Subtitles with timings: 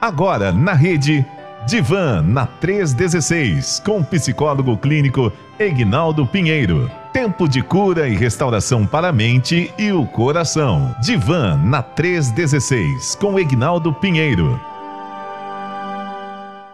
[0.00, 1.26] Agora na rede
[1.66, 6.90] Divan na 316 com o psicólogo clínico Egnaldo Pinheiro.
[7.12, 10.96] Tempo de cura e restauração para a mente e o coração.
[11.02, 14.58] Divan na 316 com Egnaldo Pinheiro.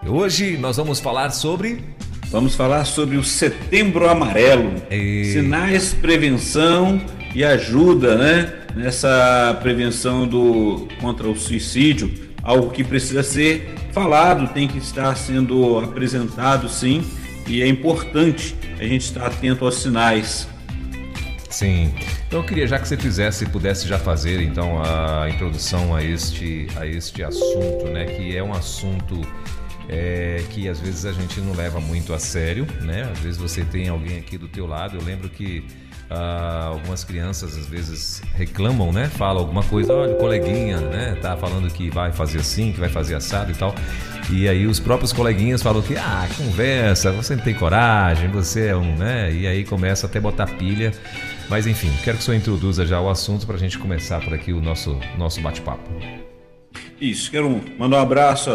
[0.07, 1.83] Hoje nós vamos falar sobre
[2.31, 4.75] Vamos falar sobre o Setembro Amarelo.
[4.91, 5.27] E...
[5.27, 7.01] Sinais, prevenção
[7.35, 8.53] e ajuda, né?
[8.75, 15.81] Nessa prevenção do contra o suicídio, algo que precisa ser falado, tem que estar sendo
[15.81, 17.05] apresentado, sim,
[17.49, 20.49] e é importante a gente estar atento aos sinais.
[21.51, 21.93] Sim.
[22.29, 26.69] Então eu queria já que você fizesse, pudesse já fazer então a introdução a este
[26.77, 29.21] a este assunto, né, que é um assunto
[29.89, 33.09] é, que às vezes a gente não leva muito a sério, né?
[33.13, 34.97] Às vezes você tem alguém aqui do teu lado.
[34.97, 35.65] Eu lembro que
[36.09, 39.09] ah, algumas crianças às vezes reclamam, né?
[39.09, 41.17] Falam alguma coisa, olha, o coleguinha, né?
[41.21, 43.75] Tá falando que vai fazer assim, que vai fazer assado e tal.
[44.31, 48.77] E aí os próprios coleguinhas falam que, ah, conversa, você não tem coragem, você é
[48.77, 49.33] um, né?
[49.33, 50.93] E aí começa até botar pilha.
[51.49, 54.35] Mas enfim, quero que o senhor introduza já o assunto para a gente começar por
[54.35, 55.89] aqui o nosso, nosso bate-papo.
[57.01, 58.51] Isso, quero mandar um abraço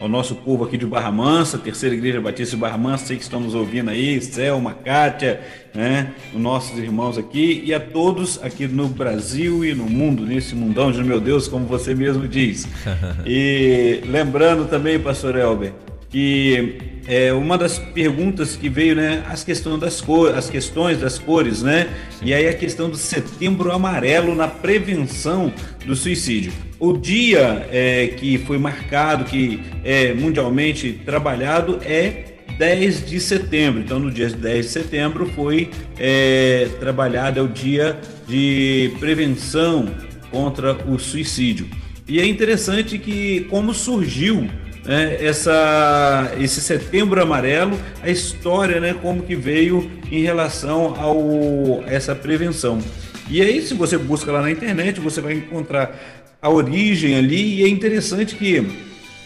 [0.00, 3.22] ao nosso povo aqui de Barra Mansa, Terceira Igreja Batista de Barra Mansa, sei que
[3.22, 5.40] estão nos ouvindo aí, Selma, Kátia,
[5.74, 10.54] né, os nossos irmãos aqui, e a todos aqui no Brasil e no mundo, nesse
[10.54, 12.66] mundão de meu Deus, como você mesmo diz.
[13.26, 15.72] e lembrando também, pastor Elber,
[16.08, 21.18] que é, uma das perguntas que veio, né, as questões das cores, as questões das
[21.18, 22.26] cores, né, Sim.
[22.26, 25.50] e aí a questão do setembro amarelo na prevenção
[25.86, 26.52] do suicídio.
[26.78, 32.24] O dia é, que foi marcado, que é mundialmente trabalhado, é
[32.58, 33.80] 10 de setembro.
[33.80, 37.98] Então, no dia 10 de setembro foi é, trabalhado, é o dia
[38.28, 39.88] de prevenção
[40.30, 41.66] contra o suicídio.
[42.06, 44.48] E é interessante que como surgiu
[44.88, 52.14] né, essa, esse setembro amarelo, a história, né, como que veio em relação ao essa
[52.14, 52.78] prevenção.
[53.28, 55.94] E aí, se você busca lá na internet, você vai encontrar
[56.40, 58.66] a origem ali, e é interessante que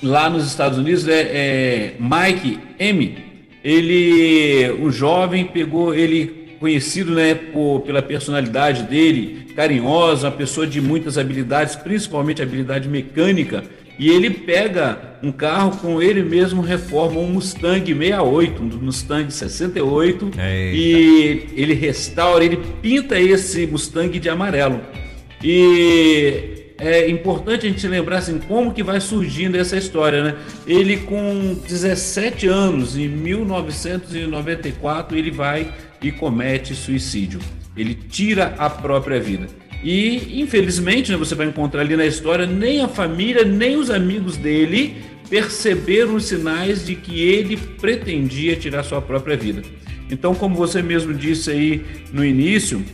[0.02, 3.16] lá nos Estados Unidos é, é Mike M.
[3.62, 10.80] Ele, o jovem, pegou ele conhecido né, por, pela personalidade dele, carinhosa, uma pessoa de
[10.80, 13.62] muitas habilidades, principalmente habilidade mecânica,
[13.98, 20.24] e ele pega um carro com ele mesmo reforma um Mustang 68, um Mustang 68,
[20.26, 20.40] Eita.
[20.40, 24.80] e ele restaura, ele pinta esse Mustang de amarelo.
[25.42, 30.34] E é importante a gente lembrar assim, como que vai surgindo essa história, né?
[30.66, 37.38] Ele com 17 anos, em 1994, ele vai e comete suicídio.
[37.76, 39.46] Ele tira a própria vida.
[39.82, 44.36] E, infelizmente, né, você vai encontrar ali na história, nem a família, nem os amigos
[44.36, 44.96] dele
[45.28, 49.62] perceberam os sinais de que ele pretendia tirar sua própria vida.
[50.10, 52.84] Então, como você mesmo disse aí no início,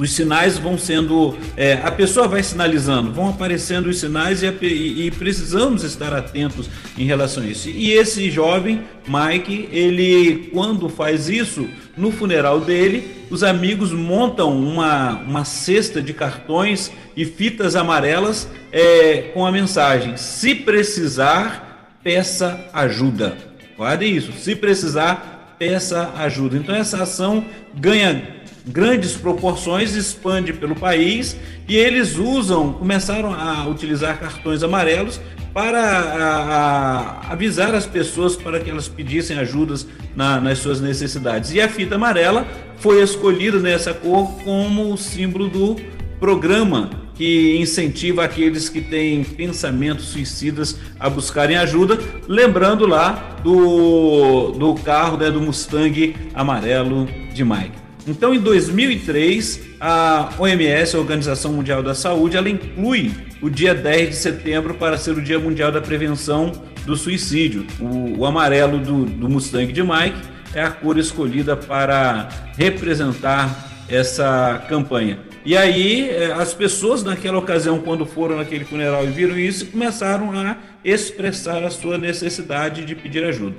[0.00, 1.36] os sinais vão sendo.
[1.56, 6.70] É, a pessoa vai sinalizando, vão aparecendo os sinais e, e, e, precisamos estar atentos
[6.96, 7.68] em relação a isso.
[7.68, 11.68] E esse jovem, Mike, ele, quando faz isso,
[12.00, 19.30] no funeral dele, os amigos montam uma, uma cesta de cartões e fitas amarelas é,
[19.34, 23.36] com a mensagem: se precisar, peça ajuda.
[23.76, 26.56] Guarde isso, se precisar, peça ajuda.
[26.56, 27.44] Então essa ação
[27.74, 31.36] ganha grandes proporções, expande pelo país
[31.68, 35.20] e eles usam, começaram a utilizar cartões amarelos
[35.52, 41.52] para a, a, avisar as pessoas para que elas pedissem ajudas na, nas suas necessidades.
[41.52, 42.46] E a fita amarela
[42.76, 45.76] foi escolhida nessa cor como o símbolo do
[46.18, 54.74] programa que incentiva aqueles que têm pensamentos suicidas a buscarem ajuda, lembrando lá do, do
[54.76, 57.79] carro né, do Mustang amarelo de Mike.
[58.06, 63.12] Então, em 2003, a OMS, a Organização Mundial da Saúde, ela inclui
[63.42, 66.52] o dia 10 de setembro para ser o Dia Mundial da Prevenção
[66.84, 67.66] do Suicídio.
[67.78, 70.20] O, o amarelo do, do Mustang de Mike
[70.54, 75.18] é a cor escolhida para representar essa campanha.
[75.44, 80.32] E aí, é, as pessoas naquela ocasião, quando foram naquele funeral e viram isso, começaram
[80.32, 83.56] a expressar a sua necessidade de pedir ajuda.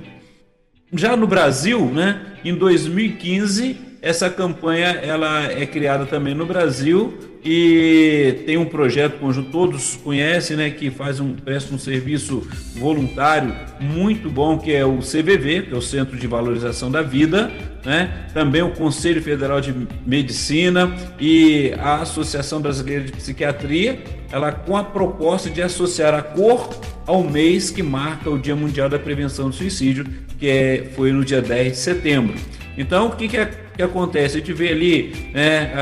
[0.92, 8.42] Já no Brasil, né, em 2015, essa campanha ela é criada também no Brasil e
[8.44, 14.28] tem um projeto conjunto, todos conhecem, né, que faz um, presta um serviço voluntário muito
[14.28, 17.50] bom, que é o CVV, que é o Centro de Valorização da Vida,
[17.84, 19.72] né, também o Conselho Federal de
[20.04, 24.02] Medicina e a Associação Brasileira de Psiquiatria,
[24.32, 26.70] ela com a proposta de associar a cor
[27.06, 30.06] ao mês que marca o Dia Mundial da Prevenção do Suicídio,
[30.38, 32.34] que é, foi no dia 10 de setembro.
[32.76, 34.36] Então, o que, que, é, que acontece?
[34.36, 35.72] A gente vê ali, né,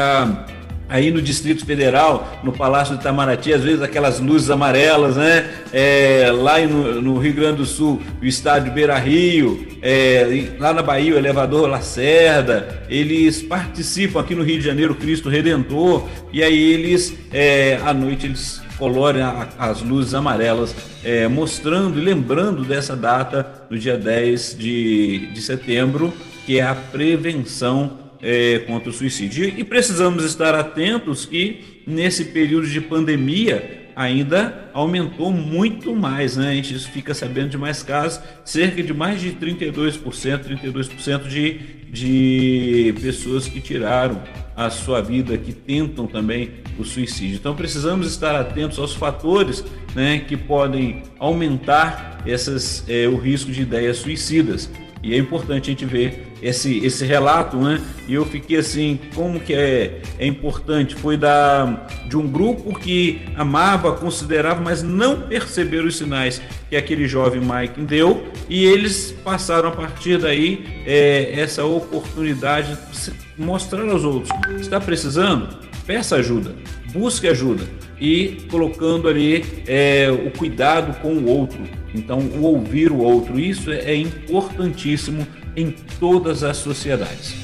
[0.90, 5.48] aí no Distrito Federal, no Palácio de Itamaraty, às vezes aquelas luzes amarelas, né?
[5.72, 10.82] É, lá no, no, Rio Grande do Sul, o estádio Beira Rio, é, lá na
[10.82, 16.72] Bahia, o elevador Lacerda, eles participam aqui no Rio de Janeiro, Cristo Redentor, e aí
[16.72, 23.46] eles, é, à noite, eles coloram as luzes amarelas, é, mostrando e lembrando dessa data,
[23.70, 26.12] do dia 10 de, de setembro,
[26.50, 29.44] que é a prevenção é, contra o suicídio.
[29.56, 36.50] E precisamos estar atentos que nesse período de pandemia ainda aumentou muito mais, né?
[36.50, 42.94] A gente fica sabendo de mais casos, cerca de mais de 32%, 32% de, de
[43.00, 44.20] pessoas que tiraram
[44.56, 47.36] a sua vida, que tentam também o suicídio.
[47.36, 49.64] Então precisamos estar atentos aos fatores
[49.94, 54.68] né, que podem aumentar essas, é, o risco de ideias suicidas.
[55.00, 57.80] E é importante a gente ver esse, esse relato, né?
[58.08, 60.94] E eu fiquei assim, como que é, é importante?
[60.94, 67.06] Foi da, de um grupo que amava, considerava, mas não perceberam os sinais que aquele
[67.06, 74.04] jovem Mike deu, e eles passaram a partir daí é, essa oportunidade de mostrar aos
[74.04, 75.48] outros: está precisando?
[75.86, 76.54] Peça ajuda,
[76.92, 77.64] busque ajuda
[78.00, 81.60] e colocando ali é, o cuidado com o outro.
[81.94, 85.26] Então, o ouvir o outro, isso é, é importantíssimo
[85.60, 87.34] em todas as sociedades.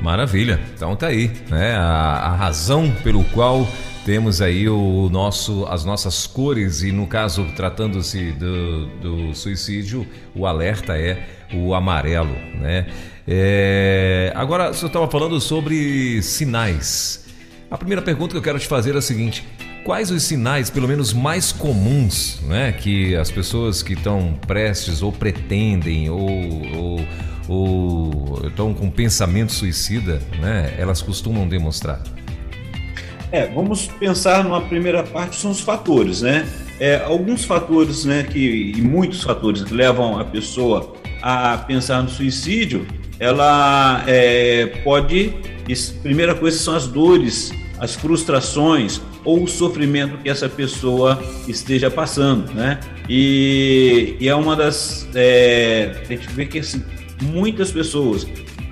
[0.00, 0.60] Maravilha.
[0.74, 1.74] Então tá aí, né?
[1.76, 3.66] A, a razão pelo qual
[4.04, 10.46] temos aí o nosso, as nossas cores e no caso tratando-se do, do suicídio, o
[10.46, 12.86] alerta é o amarelo, né?
[13.26, 17.24] É, agora, você estava falando sobre sinais.
[17.70, 19.42] A primeira pergunta que eu quero te fazer é a seguinte:
[19.84, 25.10] quais os sinais, pelo menos mais comuns, né, que as pessoas que estão prestes ou
[25.10, 26.28] pretendem ou,
[26.76, 27.06] ou,
[27.48, 32.02] ou estão com pensamento suicida, né, elas costumam demonstrar?
[33.30, 36.46] É, vamos pensar numa primeira parte são os fatores, né?
[36.78, 42.08] É, alguns fatores, né, que e muitos fatores que levam a pessoa a pensar no
[42.08, 42.86] suicídio,
[43.18, 45.32] ela é, pode,
[46.02, 52.52] primeira coisa são as dores, as frustrações, ou o sofrimento que essa pessoa esteja passando,
[52.52, 52.78] né?
[53.08, 56.82] E, e é uma das é, a gente vê que assim,
[57.22, 58.26] muitas pessoas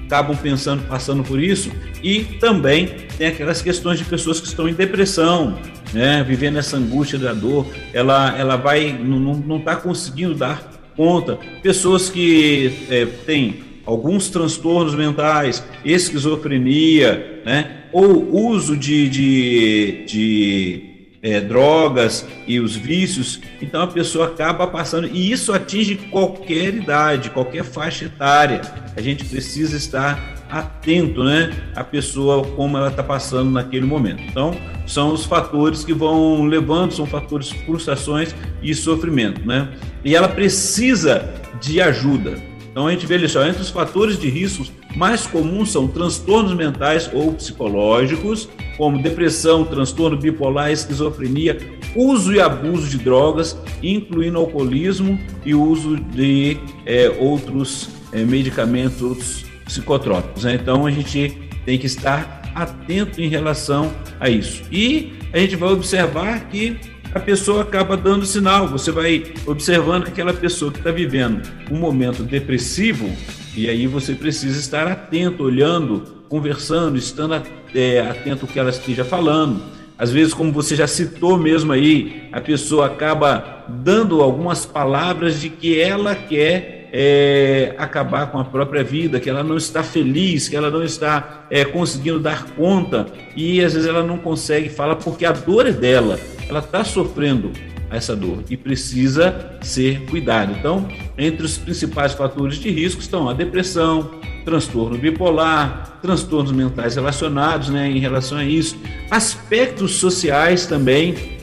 [0.07, 1.71] acabam pensando, passando por isso,
[2.03, 2.87] e também
[3.17, 5.59] tem aquelas questões de pessoas que estão em depressão,
[5.93, 6.23] né?
[6.23, 11.39] Vivendo essa angústia da dor, ela, ela vai não está conseguindo dar conta.
[11.63, 17.83] Pessoas que é, têm alguns transtornos mentais, esquizofrenia, né?
[17.93, 20.92] ou uso de, de, de
[21.23, 27.31] é, drogas e os vícios, então a pessoa acaba passando, e isso atinge qualquer idade,
[27.31, 28.61] qualquer faixa etária.
[28.97, 34.23] A gente precisa estar atento, né, a pessoa como ela está passando naquele momento.
[34.23, 34.55] Então,
[34.87, 39.69] são os fatores que vão levando, são fatores frustrações e sofrimento, né?
[40.05, 42.37] E ela precisa de ajuda.
[42.71, 46.55] Então a gente vê ali só, entre os fatores de riscos mais comuns são transtornos
[46.55, 51.59] mentais ou psicológicos, como depressão, transtorno bipolar, esquizofrenia,
[51.95, 59.45] uso e abuso de drogas, incluindo alcoolismo e uso de é, outros é, medicamentos, outros
[59.65, 60.45] psicotrópicos.
[60.45, 60.55] Né?
[60.55, 64.63] Então a gente tem que estar atento em relação a isso.
[64.71, 66.77] E a gente vai observar que
[67.15, 68.69] a pessoa acaba dando sinal.
[68.69, 73.11] Você vai observando que aquela pessoa que está vivendo um momento depressivo,
[73.55, 77.43] e aí você precisa estar atento, olhando, conversando, estando
[77.75, 79.63] é, atento ao que ela esteja falando.
[79.99, 85.51] Às vezes, como você já citou mesmo aí, a pessoa acaba dando algumas palavras de
[85.51, 90.57] que ela quer é, acabar com a própria vida, que ela não está feliz, que
[90.57, 93.07] ela não está é, conseguindo dar conta.
[93.37, 96.19] E às vezes ela não consegue falar porque a dor é dela,
[96.49, 97.53] ela está sofrendo
[97.93, 100.53] essa dor e precisa ser cuidado.
[100.59, 104.11] Então, entre os principais fatores de risco estão a depressão,
[104.45, 108.77] transtorno bipolar, transtornos mentais relacionados, né, em relação a isso,
[109.11, 111.41] aspectos sociais também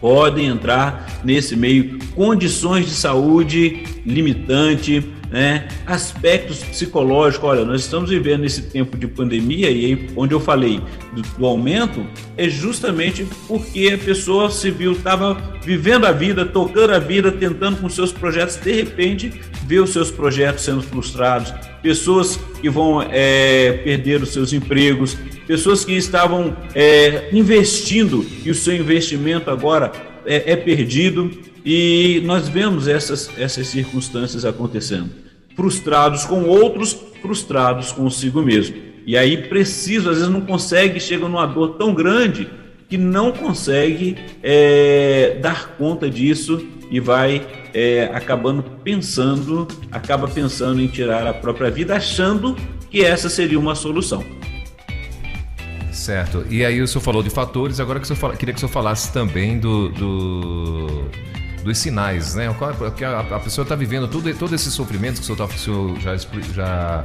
[0.00, 7.48] podem entrar nesse meio, condições de saúde limitante, né, aspectos psicológicos.
[7.48, 10.80] Olha, nós estamos vivendo esse tempo de pandemia e aí, onde eu falei
[11.12, 12.04] do, do aumento
[12.36, 17.88] é justamente porque a pessoa civil estava vivendo a vida, tocando a vida, tentando com
[17.88, 19.32] seus projetos, de repente
[19.66, 25.84] vê os seus projetos sendo frustrados, pessoas que vão é, perder os seus empregos, pessoas
[25.84, 29.92] que estavam é, investindo e o seu investimento agora
[30.26, 31.30] é, é perdido.
[31.64, 35.10] E nós vemos essas, essas circunstâncias acontecendo.
[35.60, 38.76] Frustrados com outros, frustrados consigo mesmo.
[39.04, 42.48] E aí preciso, às vezes não consegue, chega numa dor tão grande
[42.88, 50.86] que não consegue é, dar conta disso e vai é, acabando pensando, acaba pensando em
[50.86, 52.56] tirar a própria vida, achando
[52.90, 54.24] que essa seria uma solução.
[55.92, 56.42] Certo.
[56.48, 58.60] E aí o senhor falou de fatores, agora que o senhor fala, queria que o
[58.60, 61.04] senhor falasse também do, do
[61.62, 62.54] dos sinais, né?
[62.78, 66.00] Porque a, a pessoa está vivendo todo, todo esse sofrimento que o senhor, o senhor
[66.00, 66.16] já,
[66.54, 67.04] já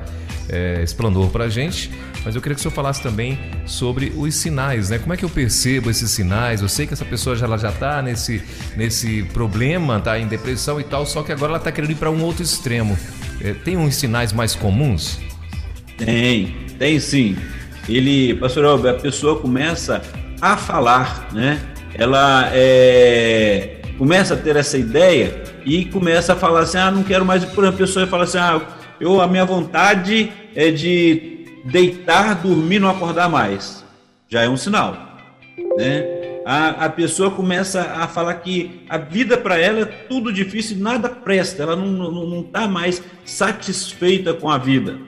[0.49, 1.91] é, explanou para a gente,
[2.23, 4.97] mas eu queria que o senhor falasse também sobre os sinais, né?
[4.97, 6.61] Como é que eu percebo esses sinais?
[6.61, 8.41] Eu sei que essa pessoa já, está nesse,
[8.75, 12.09] nesse problema, está em depressão e tal, só que agora ela está querendo ir para
[12.09, 12.97] um outro extremo.
[13.41, 15.19] É, tem uns sinais mais comuns?
[15.97, 17.37] Tem, tem sim.
[17.87, 20.01] Ele, pastor Alber, a pessoa começa
[20.41, 21.59] a falar, né?
[21.93, 27.25] Ela é, começa a ter essa ideia e começa a falar assim: ah, não quero
[27.25, 27.43] mais.
[27.43, 28.61] Por exemplo, a pessoa fala assim: ah,
[28.99, 33.83] eu, a minha vontade é de deitar, dormir, não acordar mais.
[34.27, 35.17] Já é um sinal,
[35.77, 36.05] né?
[36.45, 41.09] A, a pessoa começa a falar que a vida para ela é tudo difícil, nada
[41.09, 44.99] presta, ela não está mais satisfeita com a vida.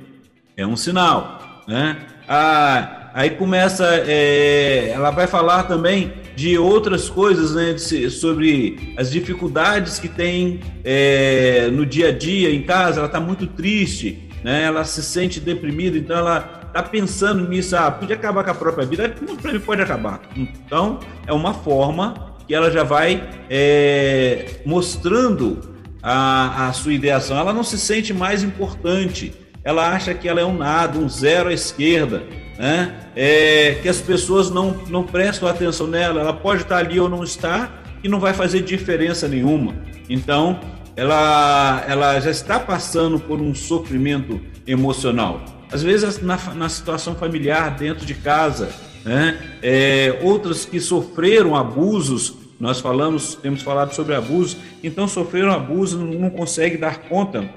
[0.55, 1.97] É um sinal, né?
[2.27, 9.09] Ah, aí começa, é, ela vai falar também de outras coisas, né, de, sobre as
[9.09, 12.99] dificuldades que tem é, no dia a dia em casa.
[12.99, 14.61] Ela está muito triste, né?
[14.61, 17.75] Ela se sente deprimida, então ela está pensando nisso.
[17.75, 19.15] Ah, podia acabar com a própria vida.
[19.19, 20.21] Mim pode acabar.
[20.35, 27.35] Então é uma forma que ela já vai é, mostrando a, a sua ideação.
[27.35, 29.33] Ela não se sente mais importante.
[29.63, 32.21] Ela acha que ela é um nada, um zero à esquerda
[32.57, 32.95] né?
[33.15, 37.23] É, que as pessoas não, não prestam atenção nela, ela pode estar ali ou não
[37.23, 39.75] estar e não vai fazer diferença nenhuma.
[40.09, 40.59] Então,
[40.95, 45.43] ela, ela já está passando por um sofrimento emocional.
[45.71, 48.69] Às vezes, na, na situação familiar, dentro de casa,
[49.07, 49.37] né?
[49.61, 56.07] É, outras que sofreram abusos, nós falamos, temos falado sobre abusos, então sofreram abuso, não,
[56.19, 57.49] não consegue dar conta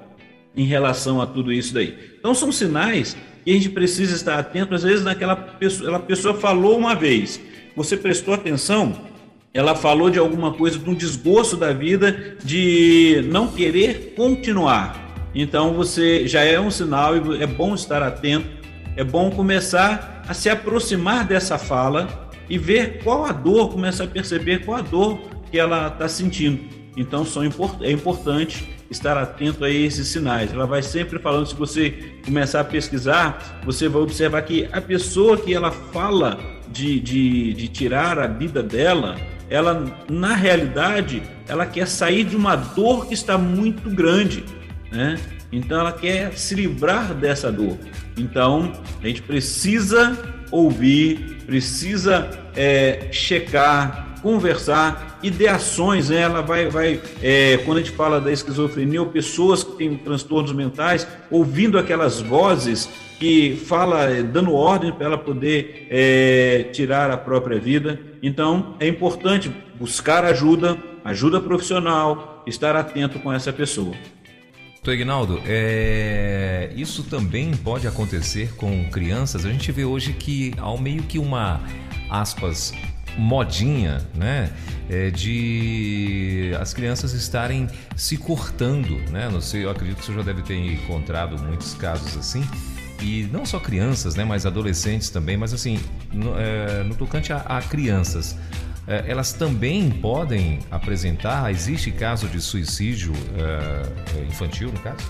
[0.56, 1.96] em relação a tudo isso daí.
[2.18, 6.34] Então, são sinais e a gente precisa estar atento, às vezes, naquela pessoa, a pessoa
[6.34, 7.40] falou uma vez,
[7.74, 8.94] você prestou atenção,
[9.52, 15.08] ela falou de alguma coisa, de um desgosto da vida, de não querer continuar.
[15.34, 18.46] Então você já é um sinal e é bom estar atento,
[18.96, 24.08] é bom começar a se aproximar dessa fala e ver qual a dor, começar a
[24.08, 25.20] perceber qual a dor
[25.50, 26.60] que ela está sentindo.
[26.96, 27.42] Então são,
[27.80, 30.52] é importante estar atento a esses sinais.
[30.52, 31.90] Ela vai sempre falando, se você
[32.24, 37.68] começar a pesquisar, você vai observar que a pessoa que ela fala de, de, de
[37.68, 39.16] tirar a vida dela,
[39.48, 44.44] ela, na realidade, ela quer sair de uma dor que está muito grande,
[44.90, 45.18] né?
[45.52, 47.76] Então ela quer se livrar dessa dor.
[48.16, 50.16] Então a gente precisa
[50.50, 56.22] ouvir, precisa é, checar, conversar, ideações, né?
[56.22, 60.52] ela vai, vai é, quando a gente fala da esquizofrenia, ou pessoas que têm transtornos
[60.52, 67.16] mentais, ouvindo aquelas vozes que fala, é, dando ordem para ela poder é, tirar a
[67.16, 68.00] própria vida.
[68.22, 73.94] Então, é importante buscar ajuda, ajuda profissional, estar atento com essa pessoa.
[74.82, 76.72] Doutor Ignaldo, é...
[76.74, 79.44] isso também pode acontecer com crianças.
[79.44, 81.60] A gente vê hoje que há meio que uma,
[82.08, 82.72] aspas,
[83.16, 84.50] modinha, né?
[84.88, 89.28] É de as crianças estarem se cortando, né?
[89.30, 92.44] Não sei, eu acredito que você já deve ter encontrado muitos casos assim.
[93.02, 94.24] E não só crianças, né?
[94.24, 95.36] Mas adolescentes também.
[95.36, 95.80] Mas assim,
[96.12, 98.36] no, é, no tocante a, a crianças,
[98.86, 101.50] é, elas também podem apresentar.
[101.50, 105.04] Existe caso de suicídio é, infantil, no caso?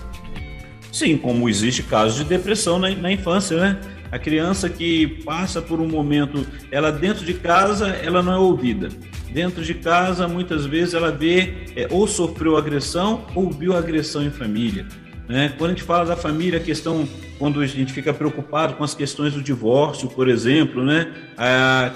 [0.91, 3.79] Sim, como existe caso de depressão na, na infância, né?
[4.11, 8.89] A criança que passa por um momento, ela dentro de casa, ela não é ouvida.
[9.31, 14.29] Dentro de casa, muitas vezes ela vê é, ou sofreu agressão ou viu agressão em
[14.29, 14.85] família.
[15.31, 15.53] Né?
[15.57, 17.07] Quando a gente fala da família, a questão
[17.39, 21.11] quando a gente fica preocupado com as questões do divórcio, por exemplo, né?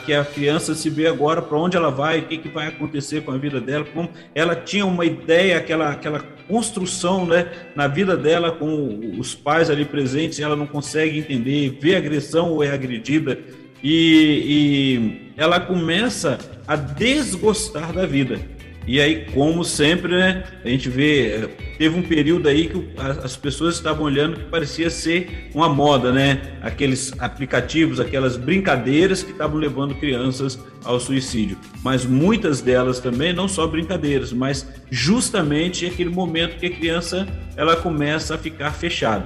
[0.05, 3.21] Que a criança se vê agora para onde ela vai, o que, que vai acontecer
[3.23, 8.15] com a vida dela, como ela tinha uma ideia, aquela, aquela construção né, na vida
[8.15, 13.37] dela com os pais ali presentes, ela não consegue entender, vê agressão ou é agredida,
[13.83, 18.54] e, e ela começa a desgostar da vida.
[18.87, 22.87] E aí, como sempre, né, a gente vê, teve um período aí que
[23.23, 26.57] as pessoas estavam olhando que parecia ser uma moda, né?
[26.61, 31.57] Aqueles aplicativos, aquelas brincadeiras que estavam levando crianças ao suicídio.
[31.83, 37.27] Mas muitas delas também, não só brincadeiras, mas justamente aquele momento que a criança
[37.57, 39.25] ela começa a ficar fechada.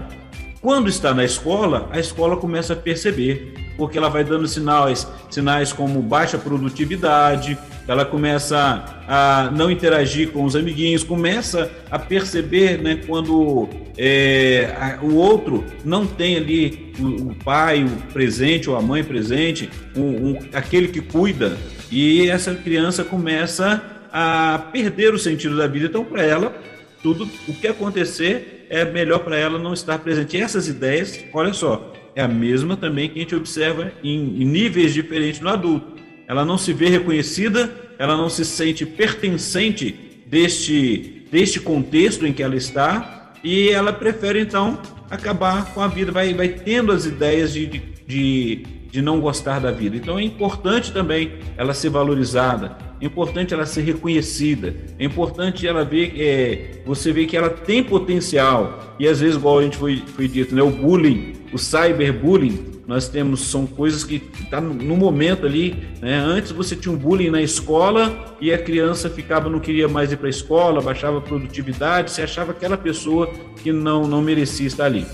[0.62, 5.72] Quando está na escola, a escola começa a perceber, porque ela vai dando sinais, sinais
[5.72, 7.58] como baixa produtividade,
[7.92, 13.68] ela começa a não interagir com os amiguinhos, começa a perceber né, quando
[13.98, 19.04] é, a, o outro não tem ali o, o, pai o presente ou a mãe
[19.04, 21.58] presente, um, aquele que cuida,
[21.92, 23.82] e essa criança começa
[24.14, 25.88] a perder o sentido da vida.
[25.88, 26.56] Então, para ela,
[27.02, 30.38] tudo o que acontecer é melhor para ela não estar presente.
[30.38, 34.46] E essas ideias, olha só, é a mesma também que a gente observa em, em
[34.46, 35.99] níveis diferentes no adulto
[36.30, 42.44] ela não se vê reconhecida, ela não se sente pertencente deste, deste contexto em que
[42.44, 47.52] ela está e ela prefere então acabar com a vida, vai, vai tendo as ideias
[47.52, 47.66] de,
[48.06, 49.98] de, de não gostar da vida.
[49.98, 55.84] Então é importante também ela ser valorizada, é importante ela ser reconhecida, é importante ela
[55.84, 58.96] ver, é, você ver que ela tem potencial.
[59.00, 63.08] E às vezes, igual a gente foi, foi dito, né, o bullying, o cyberbullying, nós
[63.08, 66.18] temos são coisas que tá no momento ali, né?
[66.18, 70.18] Antes você tinha um bullying na escola e a criança ficava não queria mais ir
[70.18, 74.86] para a escola, baixava a produtividade, se achava aquela pessoa que não não merecia estar
[74.86, 75.06] ali.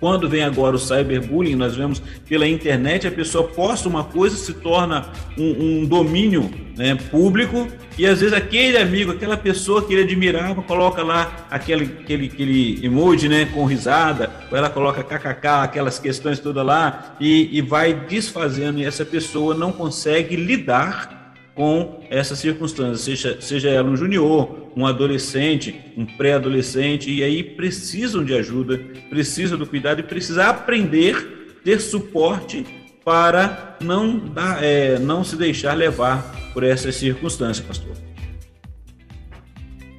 [0.00, 4.54] Quando vem agora o cyberbullying, nós vemos pela internet, a pessoa posta uma coisa, se
[4.54, 7.66] torna um, um domínio né, público,
[7.98, 12.86] e às vezes aquele amigo, aquela pessoa que ele admirava, coloca lá aquele, aquele, aquele
[12.86, 17.92] emoji né, com risada, ou ela coloca kkk, aquelas questões todas lá, e, e vai
[17.92, 21.17] desfazendo, e essa pessoa não consegue lidar
[21.58, 28.24] com essas circunstâncias, seja, seja ela um junior, um adolescente, um pré-adolescente, e aí precisam
[28.24, 28.78] de ajuda,
[29.10, 32.64] precisam do cuidado e precisa aprender, ter suporte
[33.04, 37.96] para não, dar, é, não se deixar levar por essas circunstâncias, pastor.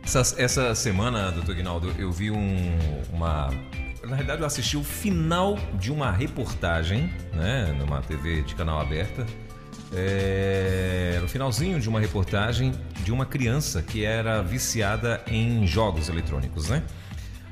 [0.02, 2.78] Essa, essa semana, doutor Guinaldo, eu vi um,
[3.12, 3.50] uma.
[4.02, 9.26] Na realidade, eu assisti o final de uma reportagem, né, numa TV de canal aberta,
[9.94, 10.69] é,
[11.30, 16.84] finalzinho de uma reportagem de uma criança que era viciada em jogos eletrônicos, né?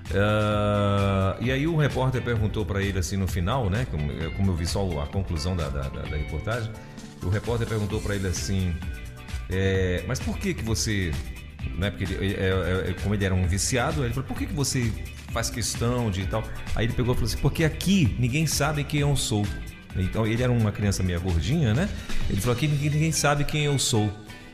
[0.09, 3.85] Uh, e aí o repórter perguntou para ele assim no final, né?
[3.91, 6.71] Como, como, eu vi só a conclusão da, da, da, da reportagem,
[7.21, 8.73] o repórter perguntou para ele assim:
[9.49, 11.11] é, mas por que que você,
[11.77, 11.89] né?
[11.89, 14.53] Porque ele, é, é, é, como ele era um viciado, ele falou: por que que
[14.53, 14.91] você
[15.31, 16.43] faz questão de tal?
[16.73, 19.45] Aí ele pegou e falou assim: porque aqui ninguém sabe quem eu sou.
[20.01, 21.89] Então ele era uma criança meio gordinha, né?
[22.29, 24.11] Ele falou aqui ninguém, sabe quem eu sou.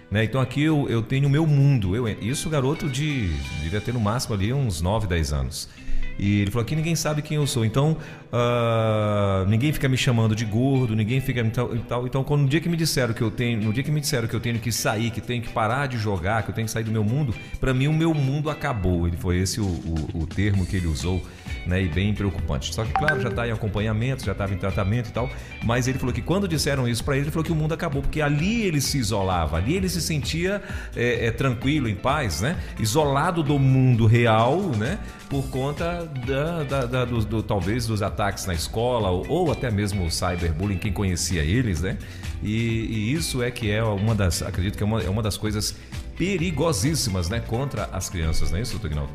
[0.09, 0.23] Né?
[0.23, 1.95] Então aqui eu, eu tenho o meu mundo.
[1.95, 3.29] Eu, isso garoto de
[3.61, 5.69] devia ter no máximo ali uns 9, 10 anos.
[6.17, 7.97] E ele falou: aqui ninguém sabe quem eu sou, então
[8.31, 12.07] uh, ninguém fica me chamando de gordo, ninguém fica e tal, e tal.
[12.07, 14.27] Então, quando no dia que me disseram que eu tenho, no dia que me disseram
[14.27, 16.71] que eu tenho que sair, que tenho que parar de jogar, que eu tenho que
[16.71, 19.07] sair do meu mundo, para mim o meu mundo acabou.
[19.07, 21.21] Ele foi esse o, o, o termo que ele usou
[21.65, 22.73] né, e bem preocupante.
[22.73, 25.29] Só que, claro, já está em acompanhamento, já estava em tratamento e tal,
[25.63, 28.01] mas ele falou que quando disseram isso para ele, ele falou que o mundo acabou,
[28.01, 30.61] porque ali ele se isolava, ali ele se sentia
[30.95, 34.99] é, é, tranquilo, em paz, né, isolado do mundo real, né,
[35.33, 39.71] por conta da, da, da do, do, talvez dos ataques na escola ou, ou, até
[39.71, 41.97] mesmo o cyberbullying, quem conhecia eles, né,
[42.43, 45.35] e, e, isso é que é uma das, acredito que é uma, é uma das
[45.35, 45.75] coisas
[46.15, 49.11] perigosíssimas, né, contra as crianças, não é isso, Tugnaldo?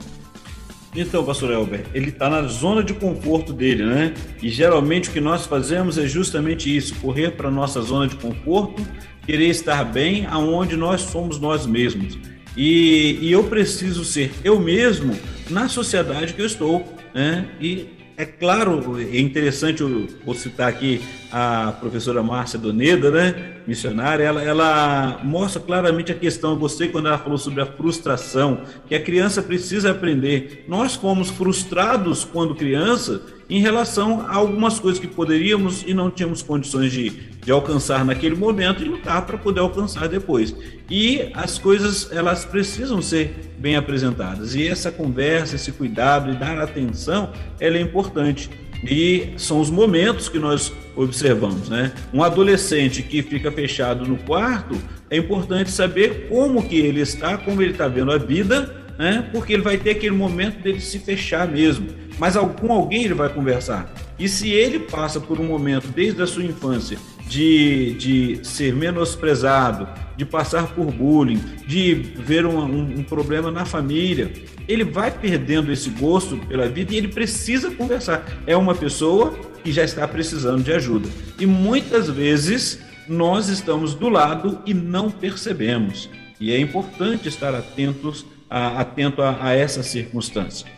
[0.97, 4.15] Então, pastor Elber, ele está na zona de conforto dele, né?
[4.43, 8.17] E geralmente o que nós fazemos é justamente isso: correr para a nossa zona de
[8.17, 8.83] conforto,
[9.25, 12.19] querer estar bem aonde nós somos nós mesmos.
[12.59, 15.17] E, e eu preciso ser eu mesmo
[15.49, 17.47] na sociedade que eu estou, né?
[17.61, 24.25] E é claro, é interessante eu vou citar aqui a professora Márcia Doneda, né, missionária,
[24.25, 26.51] ela, ela mostra claramente a questão.
[26.51, 30.65] Eu gostei quando ela falou sobre a frustração, que a criança precisa aprender.
[30.67, 36.43] Nós fomos frustrados quando criança em relação a algumas coisas que poderíamos e não tínhamos
[36.43, 40.55] condições de, de alcançar naquele momento e lutar para poder alcançar depois.
[40.91, 44.55] E as coisas elas precisam ser bem apresentadas.
[44.55, 48.51] E essa conversa, esse cuidado e dar atenção, ela é importante.
[48.85, 51.93] E são os momentos que nós observamos, né?
[52.13, 54.79] Um adolescente que fica fechado no quarto,
[55.11, 59.29] é importante saber como que ele está, como ele está vendo a vida, né?
[59.33, 61.89] Porque ele vai ter aquele momento dele se fechar mesmo.
[62.19, 63.93] Mas com alguém ele vai conversar.
[64.19, 69.87] E se ele passa por um momento desde a sua infância de, de ser menosprezado,
[70.17, 74.33] de passar por bullying, de ver um, um, um, problema na família,
[74.67, 78.27] ele vai perdendo esse gosto pela vida e ele precisa conversar.
[78.47, 81.09] É uma pessoa que já está precisando de ajuda.
[81.39, 86.11] E muitas vezes nós estamos do lado e não percebemos.
[86.41, 90.78] E é importante estar atentos a, atento a, a essa circunstância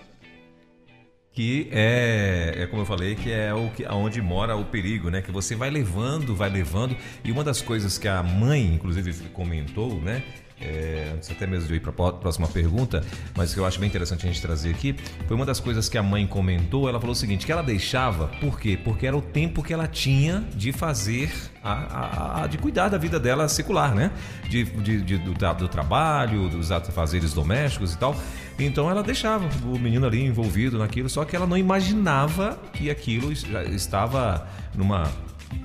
[1.33, 5.23] que é, é como eu falei, que é o que aonde mora o perigo, né?
[5.23, 6.97] Que você vai levando, vai levando.
[7.25, 10.23] E uma das coisas que a mãe, inclusive, comentou, né?
[10.61, 13.03] É, antes até mesmo de ir para a próxima pergunta,
[13.37, 14.95] mas que eu acho bem interessante a gente trazer aqui,
[15.27, 16.89] foi uma das coisas que a mãe comentou.
[16.89, 18.79] Ela falou o seguinte: que ela deixava, por quê?
[18.83, 22.99] Porque era o tempo que ela tinha de fazer, a, a, a de cuidar da
[22.99, 24.11] vida dela secular, né?
[24.49, 28.15] De, de, de do, do, trabalho, dos afazeres domésticos e tal.
[28.59, 33.33] Então ela deixava o menino ali envolvido naquilo, só que ela não imaginava que aquilo
[33.33, 35.11] estava numa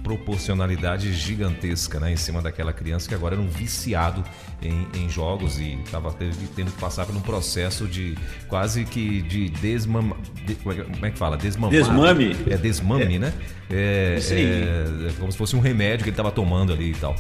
[0.04, 4.24] proporcionalidade gigantesca né, em cima daquela criança que agora era um viciado
[4.62, 8.16] em, em jogos e estava tendo que passar por um processo de
[8.48, 10.16] quase que de desmama.
[10.46, 11.38] De, como é que fala?
[11.38, 11.72] Desmamar.
[11.72, 12.36] Desmame.
[12.48, 13.20] É desmame, é.
[13.20, 13.34] né?
[13.70, 17.16] É, é, como se fosse um remédio que ele estava tomando ali e tal.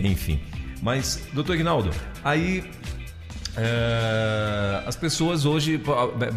[0.00, 0.40] Enfim.
[0.82, 1.90] Mas, doutor Ignaldo,
[2.22, 2.64] aí
[3.56, 5.80] é, as pessoas hoje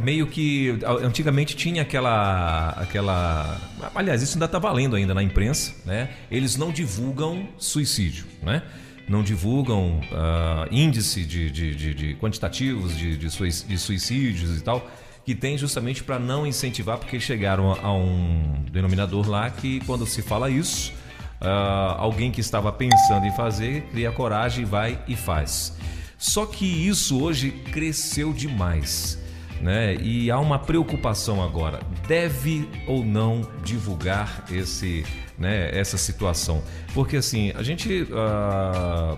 [0.02, 3.60] meio que antigamente tinha aquela aquela
[3.94, 6.12] aliás isso ainda está valendo ainda na imprensa né?
[6.32, 8.64] Eles não divulgam suicídio né?
[9.08, 14.90] Não divulgam uh, índice de, de, de, de quantitativos de, de, suicídios e tal
[15.26, 20.22] que tem justamente para não incentivar porque chegaram a um denominador lá que quando se
[20.22, 20.94] fala isso
[21.42, 25.78] uh, alguém que estava pensando em fazer cria coragem vai e faz
[26.20, 29.18] só que isso hoje cresceu demais.
[29.62, 29.96] Né?
[29.96, 31.80] E há uma preocupação agora.
[32.08, 35.06] Deve ou não divulgar esse,
[35.38, 36.64] né, essa situação?
[36.94, 39.18] Porque assim, a gente uh,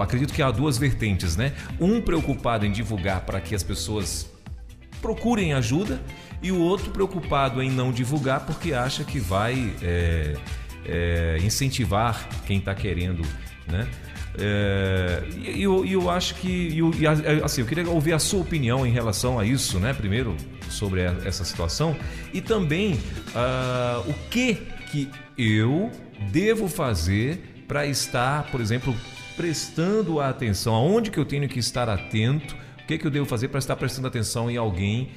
[0.00, 1.54] acredito que há duas vertentes, né?
[1.80, 4.30] Um preocupado em divulgar para que as pessoas
[5.00, 5.98] procurem ajuda
[6.42, 10.36] e o outro preocupado em não divulgar porque acha que vai é,
[10.84, 13.22] é, incentivar quem está querendo,
[13.66, 13.88] né?
[14.38, 16.48] É, e eu, eu, acho que.
[16.98, 17.06] E,
[17.42, 19.92] assim, eu queria ouvir a sua opinião em relação a isso, né?
[19.92, 20.36] Primeiro,
[20.68, 21.96] sobre essa situação.
[22.32, 24.54] E também uh, o que,
[24.90, 25.90] que eu
[26.30, 28.94] devo fazer para estar, por exemplo,
[29.36, 33.48] prestando atenção, aonde que eu tenho que estar atento, o que, que eu devo fazer
[33.48, 35.10] para estar prestando atenção em alguém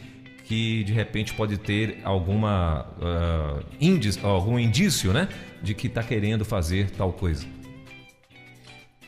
[0.45, 5.27] que de repente pode ter alguma uh, índice, algum indício, né,
[5.61, 7.45] de que está querendo fazer tal coisa.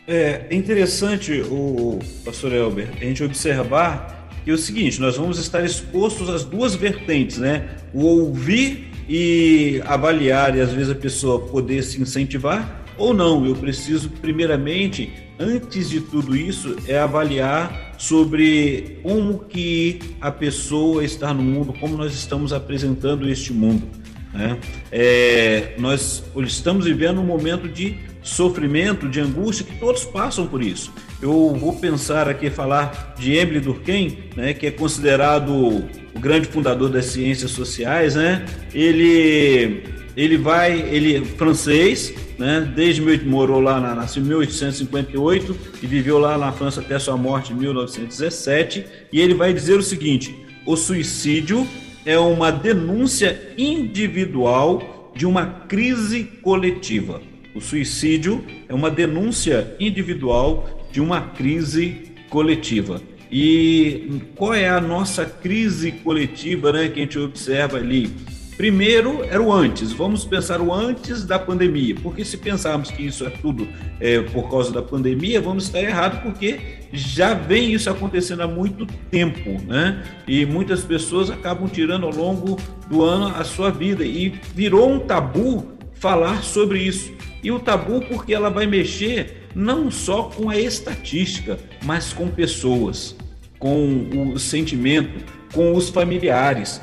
[0.10, 5.66] É interessante, o pastor Elber, a gente observar que é o seguinte, nós vamos estar
[5.66, 7.68] expostos às duas vertentes, né?
[7.94, 13.46] O ouvir e avaliar e às vezes a pessoa poder se incentivar ou não.
[13.46, 21.34] Eu preciso, primeiramente, antes de tudo isso, é avaliar sobre como que a pessoa está
[21.34, 23.86] no mundo, como nós estamos apresentando este mundo.
[24.34, 24.58] Né?
[24.90, 30.92] É, nós estamos vivendo um momento de sofrimento, de angústia, que todos passam por isso.
[31.22, 36.90] Eu vou pensar aqui, falar de Emile Durkheim, né, que é considerado o grande fundador
[36.90, 38.46] das ciências sociais, né?
[38.74, 39.84] Ele,
[40.16, 42.72] ele vai, ele é francês, né?
[42.76, 47.54] Desde morou lá, na, nasceu em 1858 e viveu lá na França até sua morte
[47.54, 48.86] em 1917.
[49.12, 50.36] E ele vai dizer o seguinte:
[50.66, 51.68] o suicídio
[52.06, 57.22] é uma denúncia individual de uma crise coletiva.
[57.58, 63.02] O suicídio é uma denúncia individual de uma crise coletiva.
[63.32, 68.12] E qual é a nossa crise coletiva né, que a gente observa ali?
[68.56, 73.26] Primeiro era o antes, vamos pensar o antes da pandemia, porque se pensarmos que isso
[73.26, 73.68] é tudo
[74.00, 76.60] é, por causa da pandemia, vamos estar errado, porque
[76.94, 80.04] já vem isso acontecendo há muito tempo, né?
[80.28, 85.00] E muitas pessoas acabam tirando ao longo do ano a sua vida, e virou um
[85.00, 87.17] tabu falar sobre isso.
[87.48, 93.16] E o tabu porque ela vai mexer não só com a estatística, mas com pessoas,
[93.58, 96.82] com o sentimento, com os familiares.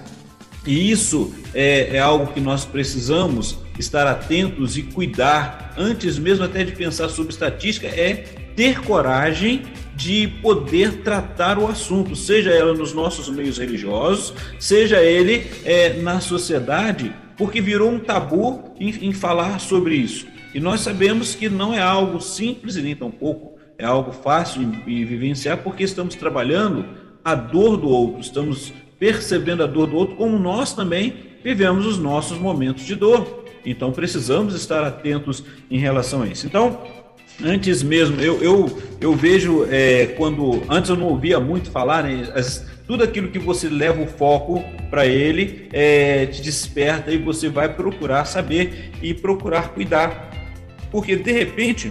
[0.67, 6.65] E isso é, é algo que nós precisamos estar atentos e cuidar, antes mesmo até
[6.65, 8.25] de pensar sobre estatística, é
[8.57, 15.47] ter coragem de poder tratar o assunto, seja ela nos nossos meios religiosos, seja ele
[15.63, 20.33] é, na sociedade, porque virou um tabu em, em falar sobre isso.
[20.55, 24.65] E nós sabemos que não é algo simples e nem tão pouco, é algo fácil
[24.65, 26.87] de vivenciar, porque estamos trabalhando
[27.25, 31.99] a dor do outro, estamos percebendo a dor do outro, como nós também vivemos os
[31.99, 33.45] nossos momentos de dor.
[33.67, 36.47] Então precisamos estar atentos em relação a isso.
[36.47, 36.83] Então,
[37.43, 40.63] antes mesmo, eu, eu, eu vejo é, quando.
[40.69, 44.63] Antes eu não ouvia muito falar, né, as, tudo aquilo que você leva o foco
[44.91, 50.34] para ele é, te desperta e você vai procurar saber e procurar cuidar.
[50.95, 51.91] Porque de repente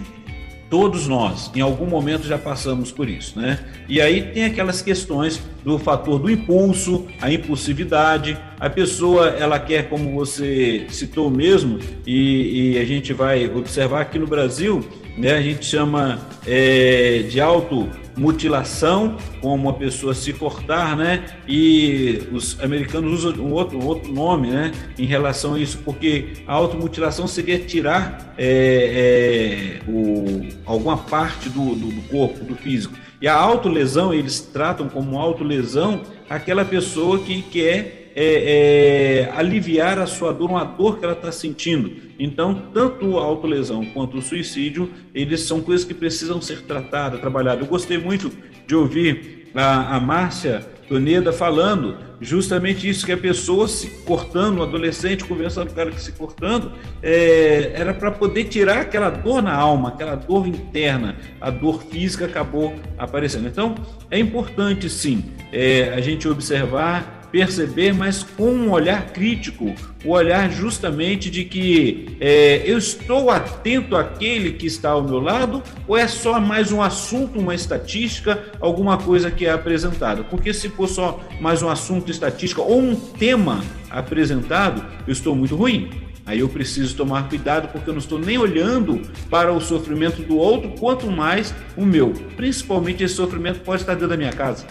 [0.70, 3.60] Todos nós, em algum momento, já passamos por isso, né?
[3.88, 8.36] E aí tem aquelas questões do fator do impulso, a impulsividade.
[8.58, 14.18] A pessoa, ela quer, como você citou mesmo, e, e a gente vai observar aqui
[14.18, 14.84] no Brasil,
[15.16, 15.32] né?
[15.32, 21.24] A gente chama é, de auto mutilação, como uma pessoa se cortar, né?
[21.48, 24.72] E os americanos usam um outro, um outro nome, né?
[24.98, 31.74] Em relação a isso, porque a automutilação seria tirar é, é, o, alguma parte do,
[31.74, 32.94] do, do corpo, do físico.
[33.20, 40.06] E a autolesão, eles tratam como autolesão aquela pessoa que quer é, é, aliviar a
[40.06, 41.90] sua dor, uma dor que ela está sentindo.
[42.18, 47.62] Então, tanto a autolesão quanto o suicídio, eles são coisas que precisam ser tratadas, trabalhadas.
[47.62, 48.30] Eu gostei muito
[48.66, 54.62] de ouvir a, a Márcia Toneda falando justamente isso, que a pessoa se cortando, um
[54.62, 56.72] adolescente conversando com o cara que se cortando,
[57.02, 62.26] é, era para poder tirar aquela dor na alma, aquela dor interna, a dor física
[62.26, 63.48] acabou aparecendo.
[63.48, 63.74] Então,
[64.10, 70.48] é importante sim é, a gente observar perceber, mas com um olhar crítico, o olhar
[70.52, 76.06] justamente de que é, eu estou atento àquele que está ao meu lado ou é
[76.06, 80.22] só mais um assunto, uma estatística, alguma coisa que é apresentada?
[80.22, 85.56] Porque se for só mais um assunto, estatística ou um tema apresentado, eu estou muito
[85.56, 85.90] ruim.
[86.24, 90.36] Aí eu preciso tomar cuidado porque eu não estou nem olhando para o sofrimento do
[90.36, 92.12] outro, quanto mais o meu.
[92.36, 94.64] Principalmente esse sofrimento pode estar dentro da minha casa.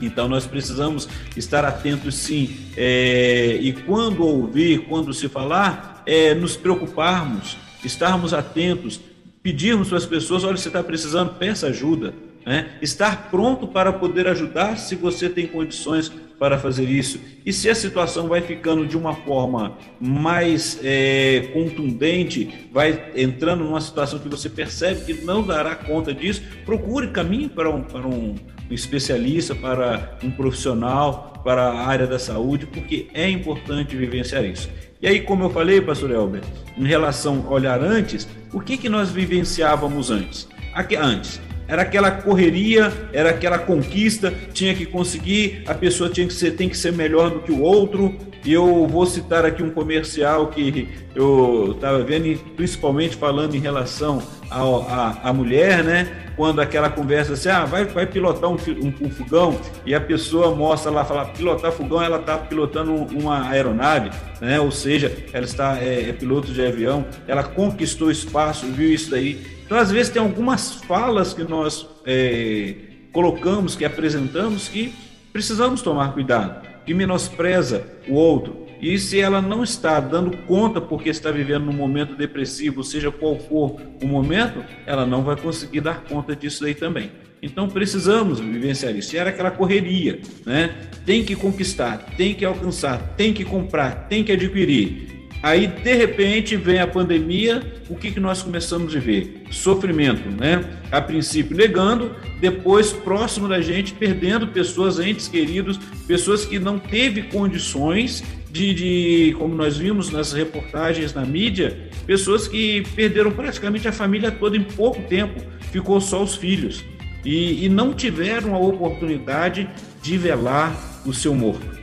[0.00, 6.56] Então nós precisamos estar atentos sim, é, e quando ouvir, quando se falar, é, nos
[6.56, 9.00] preocuparmos, estarmos atentos,
[9.42, 12.14] pedirmos para as pessoas: olha, você está precisando, peça ajuda.
[12.44, 12.70] Né?
[12.80, 17.20] Estar pronto para poder ajudar se você tem condições para fazer isso.
[17.44, 23.80] E se a situação vai ficando de uma forma mais é, contundente, vai entrando numa
[23.80, 28.36] situação que você percebe que não dará conta disso, procure caminho para um, para um,
[28.70, 34.70] um especialista, para um profissional, para a área da saúde, porque é importante vivenciar isso.
[35.02, 36.42] E aí, como eu falei, pastor Elber,
[36.76, 40.46] em relação ao olhar antes, o que, que nós vivenciávamos antes?
[40.74, 46.34] Aqui, antes, era aquela correria, era aquela conquista, tinha que conseguir, a pessoa tinha que
[46.34, 48.14] ser, tem que ser melhor do que o outro.
[48.44, 55.32] Eu vou citar aqui um comercial que eu estava vendo, principalmente falando em relação à
[55.32, 56.29] mulher, né?
[56.40, 60.54] Quando aquela conversa assim, ah, vai, vai pilotar um, um, um fogão, e a pessoa
[60.54, 64.58] mostra lá, fala, pilotar fogão, ela está pilotando uma aeronave, né?
[64.58, 69.60] Ou seja, ela está, é, é piloto de avião, ela conquistou espaço, viu isso daí
[69.70, 72.74] então, às vezes, tem algumas falas que nós é,
[73.12, 74.92] colocamos, que apresentamos, que
[75.32, 78.66] precisamos tomar cuidado, que menospreza o outro.
[78.80, 83.38] E se ela não está dando conta porque está vivendo num momento depressivo, seja qual
[83.38, 87.10] for o momento, ela não vai conseguir dar conta disso aí também.
[87.42, 89.14] Então precisamos vivenciar isso.
[89.14, 90.74] E era aquela correria, né?
[91.04, 95.10] Tem que conquistar, tem que alcançar, tem que comprar, tem que adquirir.
[95.42, 99.44] Aí, de repente, vem a pandemia, o que, que nós começamos a ver?
[99.50, 100.62] Sofrimento, né?
[100.92, 107.22] A princípio negando, depois próximo da gente, perdendo pessoas, entes queridos, pessoas que não teve
[107.22, 113.92] condições de, de, como nós vimos nas reportagens na mídia, pessoas que perderam praticamente a
[113.92, 116.84] família toda em pouco tempo, ficou só os filhos.
[117.24, 119.68] E, e não tiveram a oportunidade
[120.02, 121.78] de velar o seu morto,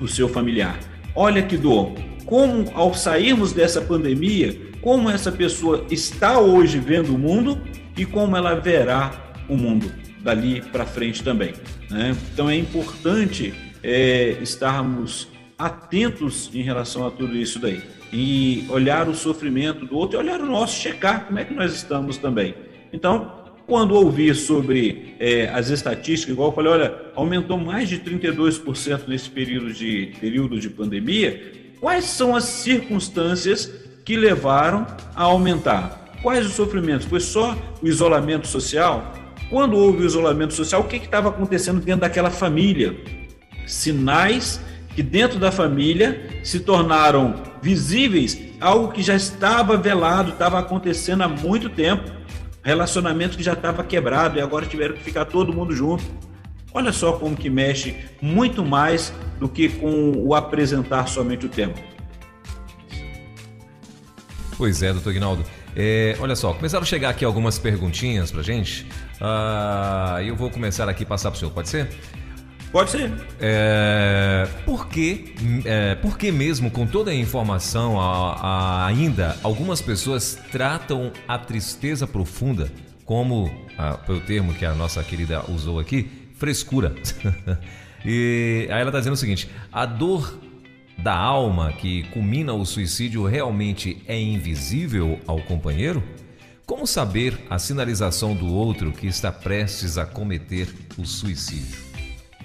[0.00, 0.78] o seu familiar.
[1.14, 1.92] Olha que dor,
[2.24, 7.60] como ao sairmos dessa pandemia, como essa pessoa está hoje vendo o mundo
[7.96, 11.54] e como ela verá o mundo dali para frente também.
[11.90, 12.16] Né?
[12.32, 17.82] Então é importante é, estarmos atentos em relação a tudo isso daí.
[18.12, 21.74] E olhar o sofrimento do outro e olhar o nosso, checar como é que nós
[21.74, 22.54] estamos também.
[22.92, 29.08] Então, quando ouvir sobre é, as estatísticas, igual eu falei, olha, aumentou mais de 32%
[29.08, 33.70] nesse período de, período de pandemia, quais são as circunstâncias
[34.06, 36.06] que levaram a aumentar?
[36.22, 37.06] Quais os sofrimentos?
[37.06, 39.12] Foi só o isolamento social?
[39.50, 42.96] Quando houve o isolamento social, o que estava acontecendo dentro daquela família?
[43.66, 44.60] Sinais
[44.98, 51.28] que dentro da família se tornaram visíveis, algo que já estava velado, estava acontecendo há
[51.28, 52.10] muito tempo,
[52.64, 56.02] relacionamento que já estava quebrado e agora tiveram que ficar todo mundo junto.
[56.74, 61.74] Olha só como que mexe muito mais do que com o apresentar somente o tema.
[64.56, 65.44] Pois é, doutor Guinaldo.
[65.76, 68.84] É, olha só, começaram a chegar aqui algumas perguntinhas pra gente.
[69.20, 71.88] Ah, eu vou começar aqui a passar pro senhor, pode ser?
[72.70, 73.10] Pode ser.
[73.40, 79.80] É, por, que, é, por que mesmo, com toda a informação, a, a, ainda algumas
[79.80, 82.70] pessoas tratam a tristeza profunda
[83.04, 86.94] como, a, pelo termo que a nossa querida usou aqui, frescura?
[88.04, 90.38] e aí ela está dizendo o seguinte: a dor
[90.98, 96.02] da alma que culmina o suicídio realmente é invisível ao companheiro?
[96.66, 101.87] Como saber a sinalização do outro que está prestes a cometer o suicídio?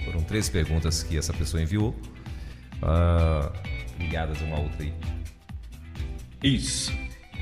[0.06, 1.96] Foram três perguntas que essa pessoa enviou,
[2.82, 3.52] uh,
[4.00, 4.94] ligadas uma outra aí.
[6.44, 6.92] Isso.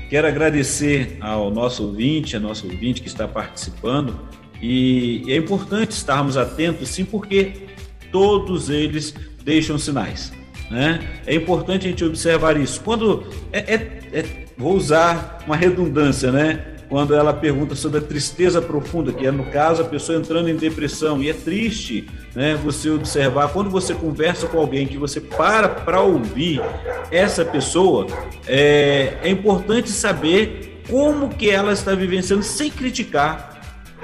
[0.08, 4.28] Quero agradecer ao nosso ouvinte, a nosso ouvinte que está participando.
[4.60, 7.66] E é importante estarmos atentos, sim, porque
[8.12, 10.32] todos eles deixam sinais.
[10.70, 11.00] Né?
[11.26, 12.80] É importante a gente observar isso.
[12.80, 16.71] Quando é, é, é, vou usar uma redundância, né?
[16.92, 20.56] Quando ela pergunta sobre a tristeza profunda, que é no caso a pessoa entrando em
[20.56, 25.70] depressão, e é triste né, você observar, quando você conversa com alguém que você para
[25.70, 26.60] para ouvir
[27.10, 28.06] essa pessoa,
[28.46, 33.58] é, é importante saber como que ela está vivenciando sem criticar.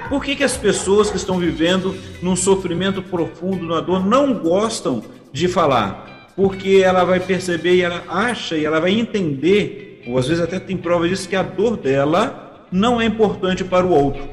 [0.09, 5.03] Por que, que as pessoas que estão vivendo num sofrimento profundo, na dor, não gostam
[5.31, 6.31] de falar?
[6.35, 10.59] Porque ela vai perceber e ela acha e ela vai entender, ou às vezes até
[10.59, 14.27] tem prova disso, que a dor dela não é importante para o outro.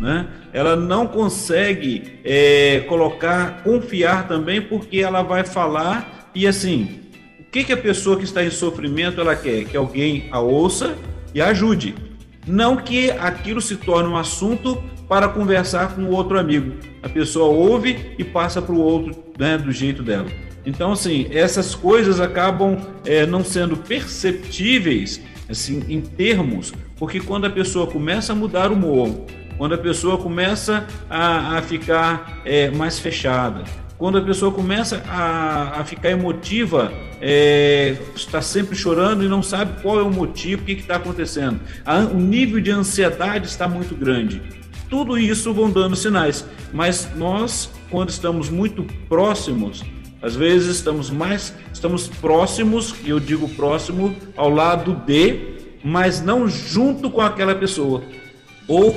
[0.00, 0.28] Né?
[0.52, 7.00] Ela não consegue é, colocar, confiar também, porque ela vai falar e assim,
[7.40, 9.64] o que, que a pessoa que está em sofrimento ela quer?
[9.64, 10.96] Que alguém a ouça
[11.34, 11.94] e a ajude.
[12.46, 16.74] Não que aquilo se torne um assunto para conversar com outro amigo.
[17.02, 20.26] A pessoa ouve e passa para o outro né, do jeito dela.
[20.64, 27.50] Então, assim, essas coisas acabam é, não sendo perceptíveis assim, em termos, porque quando a
[27.50, 29.24] pessoa começa a mudar o humor,
[29.56, 33.64] quando a pessoa começa a, a ficar é, mais fechada,
[33.98, 39.82] quando a pessoa começa a, a ficar emotiva, é, está sempre chorando e não sabe
[39.82, 41.60] qual é o motivo, o que está acontecendo.
[41.84, 44.40] A, o nível de ansiedade está muito grande.
[44.88, 49.84] Tudo isso vão dando sinais, mas nós, quando estamos muito próximos,
[50.22, 56.48] às vezes estamos mais, estamos próximos, e eu digo próximo, ao lado de, mas não
[56.48, 58.02] junto com aquela pessoa.
[58.66, 58.94] Ou,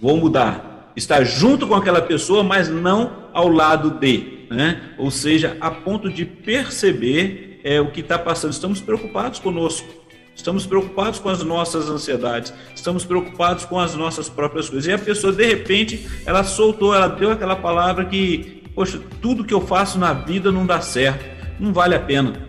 [0.00, 4.46] vou mudar, estar junto com aquela pessoa, mas não ao lado de.
[4.50, 4.94] Né?
[4.98, 8.52] Ou seja, a ponto de perceber é, o que está passando.
[8.52, 9.88] Estamos preocupados conosco.
[10.34, 14.86] Estamos preocupados com as nossas ansiedades, estamos preocupados com as nossas próprias coisas.
[14.86, 19.52] E a pessoa, de repente, ela soltou, ela deu aquela palavra que Poxa, tudo que
[19.52, 21.24] eu faço na vida não dá certo,
[21.58, 22.46] não vale a pena.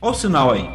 [0.00, 0.68] Olha o sinal aí.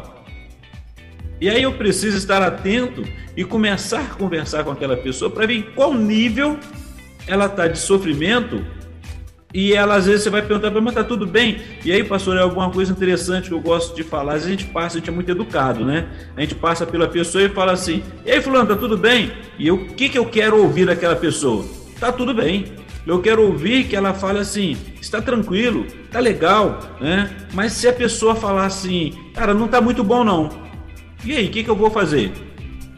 [1.40, 3.02] E aí eu preciso estar atento
[3.36, 6.58] e começar a conversar com aquela pessoa para ver em qual nível
[7.26, 8.64] ela está de sofrimento.
[9.54, 11.58] E ela às vezes você vai perguntar para mas tá tudo bem?
[11.84, 14.34] E aí, pastor, é alguma coisa interessante que eu gosto de falar.
[14.34, 16.06] Às vezes a gente passa, a gente é muito educado, né?
[16.36, 19.70] A gente passa pela pessoa e fala assim: "E aí, fulano, tá tudo bem?" E
[19.70, 21.64] o que que eu quero ouvir daquela pessoa?
[21.98, 22.66] Tá tudo bem.
[23.06, 27.30] Eu quero ouvir que ela fale assim: está tranquilo, está legal, né?
[27.54, 30.67] Mas se a pessoa falar assim, cara, não está muito bom não.
[31.24, 32.32] E aí, o que, que eu vou fazer?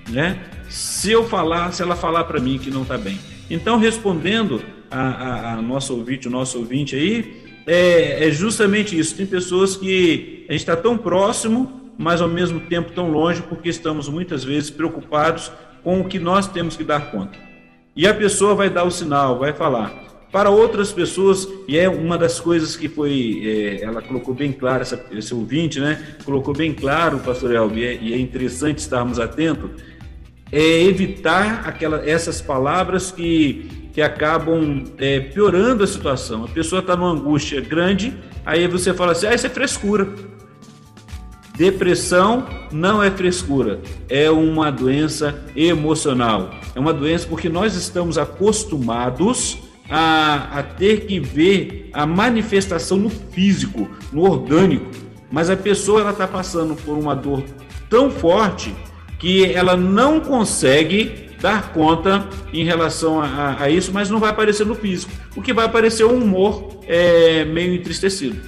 [0.09, 0.38] Né?
[0.68, 3.18] Se eu falar, se ela falar para mim que não está bem.
[3.50, 9.16] Então, respondendo a, a, a nosso ouvinte, o nosso ouvinte aí, é, é justamente isso.
[9.16, 13.68] Tem pessoas que a gente está tão próximo, mas ao mesmo tempo tão longe, porque
[13.68, 15.50] estamos muitas vezes preocupados
[15.83, 17.38] com o que nós temos que dar conta.
[17.94, 20.10] E a pessoa vai dar o sinal, vai falar.
[20.32, 24.82] Para outras pessoas, e é uma das coisas que foi, é, ela colocou bem claro,
[24.82, 26.16] essa, esse ouvinte, né?
[26.24, 29.70] Colocou bem claro, pastor Elbi, é, e é interessante estarmos atentos,
[30.52, 36.44] é evitar aquela, essas palavras que que acabam é, piorando a situação.
[36.44, 40.08] A pessoa está numa angústia grande, aí você fala assim: ah, isso é frescura.
[41.56, 46.50] Depressão não é frescura, é uma doença emocional.
[46.74, 49.58] É uma doença porque nós estamos acostumados
[49.90, 54.90] a, a ter que ver a manifestação no físico, no orgânico.
[55.31, 57.44] Mas a pessoa ela está passando por uma dor
[57.88, 58.75] tão forte
[59.19, 64.67] que ela não consegue dar conta em relação a, a, isso, mas não vai aparecer
[64.67, 65.12] no físico.
[65.35, 68.38] O que vai aparecer é um humor é, meio entristecido.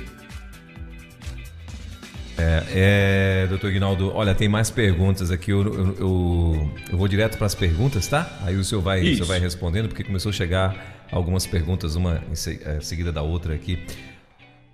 [2.43, 5.53] É, é, doutor Guinaldo, olha, tem mais perguntas aqui.
[5.53, 8.28] Eu, eu, eu, eu vou direto para as perguntas, tá?
[8.43, 12.20] Aí o senhor vai, o senhor vai respondendo, porque começou a chegar algumas perguntas, uma
[12.28, 12.32] em
[12.64, 13.78] é, seguida da outra aqui.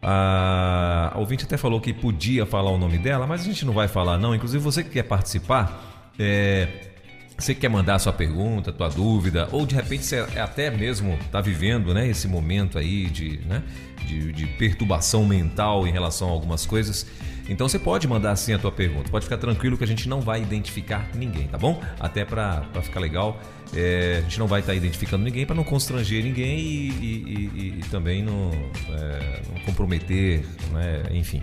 [0.00, 3.74] A, a ouvinte até falou que podia falar o nome dela, mas a gente não
[3.74, 4.34] vai falar, não.
[4.34, 6.68] Inclusive, você que quer participar, é,
[7.36, 11.40] você quer mandar a sua pergunta, tua dúvida, ou de repente você até mesmo está
[11.40, 13.62] vivendo né, esse momento aí de, né,
[14.06, 17.06] de, de perturbação mental em relação a algumas coisas.
[17.48, 19.10] Então você pode mandar assim a tua pergunta.
[19.10, 21.82] Pode ficar tranquilo que a gente não vai identificar ninguém, tá bom?
[21.98, 23.40] Até para ficar legal,
[23.74, 27.50] é, a gente não vai estar tá identificando ninguém para não constranger ninguém e, e,
[27.54, 28.50] e, e também não,
[28.90, 31.02] é, não, comprometer, né?
[31.12, 31.42] enfim.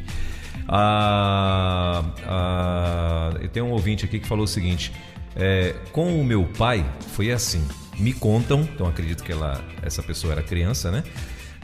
[0.67, 3.31] Ah, ah,
[3.63, 4.91] um ouvinte aqui que falou o seguinte:
[5.35, 7.65] é, com o meu pai foi assim.
[7.97, 11.03] Me contam, então acredito que ela, essa pessoa era criança, né?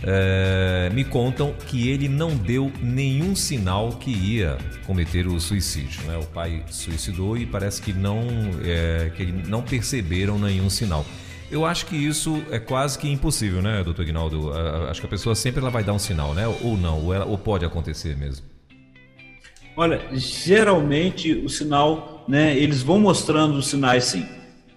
[0.03, 6.01] É, me contam que ele não deu nenhum sinal que ia cometer o suicídio.
[6.03, 6.17] Né?
[6.17, 8.21] O pai suicidou e parece que não,
[8.63, 11.05] é, que não perceberam nenhum sinal.
[11.51, 14.53] Eu acho que isso é quase que impossível, né, doutor Guinaldo?
[14.89, 16.47] Acho que a pessoa sempre ela vai dar um sinal, né?
[16.47, 18.45] Ou não, ou, ela, ou pode acontecer mesmo.
[19.75, 24.25] Olha, geralmente o sinal, né, eles vão mostrando os sinais sim.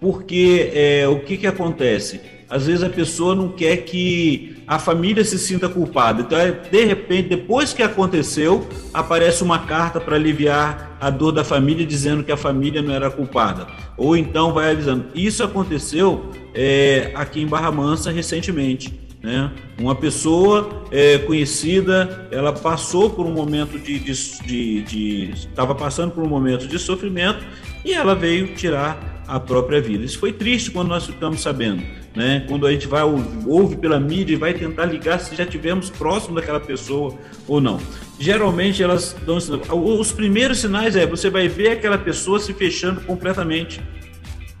[0.01, 2.19] Porque é, o que, que acontece?
[2.49, 6.21] Às vezes a pessoa não quer que a família se sinta culpada.
[6.21, 11.43] Então, é, de repente, depois que aconteceu, aparece uma carta para aliviar a dor da
[11.43, 13.67] família, dizendo que a família não era culpada.
[13.97, 15.05] Ou então vai avisando.
[15.13, 19.05] Isso aconteceu é, aqui em Barra Mansa recentemente.
[19.21, 19.51] Né?
[19.79, 26.29] Uma pessoa é, conhecida, ela passou por um momento de, de, estava passando por um
[26.29, 27.43] momento de sofrimento
[27.83, 30.03] e ela veio tirar a própria vida.
[30.03, 31.83] Isso foi triste quando nós ficamos sabendo
[32.15, 32.45] né?
[32.47, 33.03] Quando a gente vai
[33.45, 37.13] ouve pela mídia e vai tentar ligar se já tivemos próximo daquela pessoa
[37.47, 37.79] ou não.
[38.17, 43.81] Geralmente elas dão os primeiros sinais é você vai ver aquela pessoa se fechando completamente.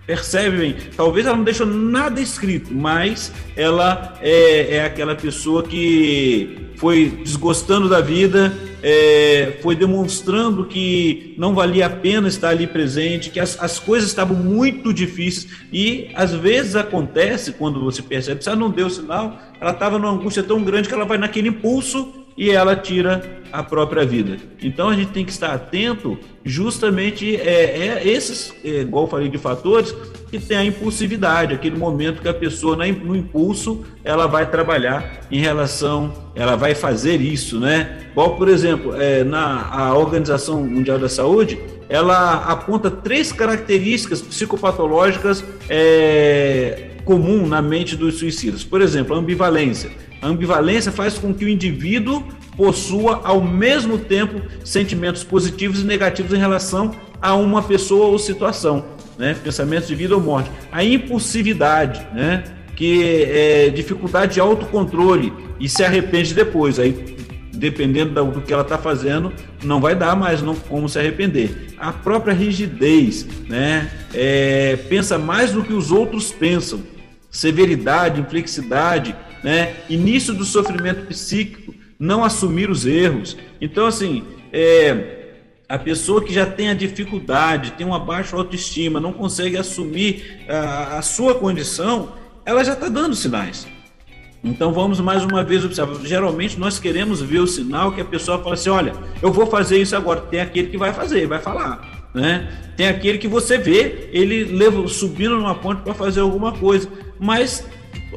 [0.05, 0.75] Percebe bem?
[0.95, 7.89] Talvez ela não deixou nada escrito, mas ela é, é aquela pessoa que foi desgostando
[7.89, 8.53] da vida,
[8.87, 14.09] é, foi demonstrando que não valia a pena estar ali presente, que as, as coisas
[14.09, 19.39] estavam muito difíceis e às vezes acontece quando você percebe, se ela não deu sinal,
[19.59, 23.63] ela estava numa angústia tão grande que ela vai naquele impulso e ela tira a
[23.63, 24.37] própria vida.
[24.61, 29.29] Então a gente tem que estar atento justamente é, é esses, é, igual eu falei
[29.29, 29.95] de fatores,
[30.39, 36.13] tem a impulsividade, aquele momento que a pessoa no impulso ela vai trabalhar em relação,
[36.35, 37.99] ela vai fazer isso, né?
[38.11, 45.43] Igual, por exemplo, é, na a Organização Mundial da Saúde, ela aponta três características psicopatológicas
[45.69, 48.63] é, comum na mente dos suicidas.
[48.63, 49.91] Por exemplo, a ambivalência.
[50.21, 52.23] A ambivalência faz com que o indivíduo
[52.57, 58.85] possua ao mesmo tempo sentimentos positivos e negativos em relação a uma pessoa ou situação,
[59.17, 59.35] né?
[59.43, 60.49] Pensamentos de vida ou morte.
[60.71, 62.43] A impulsividade, né?
[62.75, 66.79] Que é dificuldade de autocontrole e se arrepende depois.
[66.79, 67.15] Aí,
[67.53, 69.31] dependendo do que ela está fazendo,
[69.63, 71.73] não vai dar mais não como se arrepender.
[71.77, 73.89] A própria rigidez, né?
[74.13, 76.83] É, pensa mais do que os outros pensam.
[77.29, 79.73] Severidade, inflexidade, né?
[79.89, 83.37] Início do sofrimento psíquico, não assumir os erros.
[83.59, 85.14] Então, assim, é,
[85.75, 90.99] a pessoa que já tem a dificuldade, tem uma baixa autoestima, não consegue assumir a,
[90.99, 92.13] a sua condição,
[92.45, 93.67] ela já está dando sinais.
[94.41, 95.95] Então vamos mais uma vez observar.
[96.05, 99.81] Geralmente nós queremos ver o sinal que a pessoa fala assim: olha, eu vou fazer
[99.81, 100.21] isso agora.
[100.21, 102.09] Tem aquele que vai fazer, vai falar.
[102.13, 102.47] Né?
[102.77, 106.87] Tem aquele que você vê ele leva, subindo numa ponte para fazer alguma coisa.
[107.19, 107.65] Mas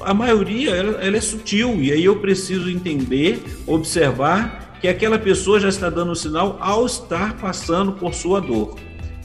[0.05, 5.61] a maioria ela, ela é sutil e aí eu preciso entender, observar que aquela pessoa
[5.61, 8.77] já está dando sinal ao estar passando por sua dor.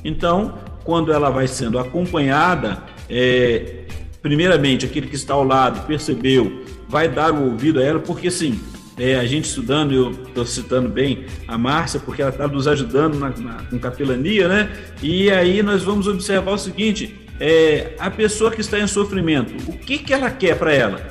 [0.04, 3.86] Então, quando ela vai sendo acompanhada, é,
[4.22, 8.60] primeiramente aquele que está ao lado percebeu, vai dar o ouvido a ela, porque sim,
[8.98, 13.18] é, a gente estudando, eu estou citando bem a Márcia, porque ela está nos ajudando
[13.18, 14.72] na, na, com capelania, né?
[15.02, 19.78] E aí nós vamos observar o seguinte: é, a pessoa que está em sofrimento, o
[19.78, 21.02] que, que ela quer para ela?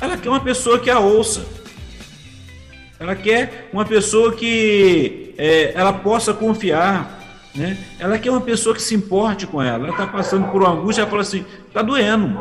[0.00, 1.61] Ela quer uma pessoa que a ouça.
[3.02, 7.20] Ela quer uma pessoa que é, ela possa confiar.
[7.52, 7.76] Né?
[7.98, 9.88] Ela quer uma pessoa que se importe com ela.
[9.88, 12.40] Ela está passando por uma angústia, ela fala assim: está doendo.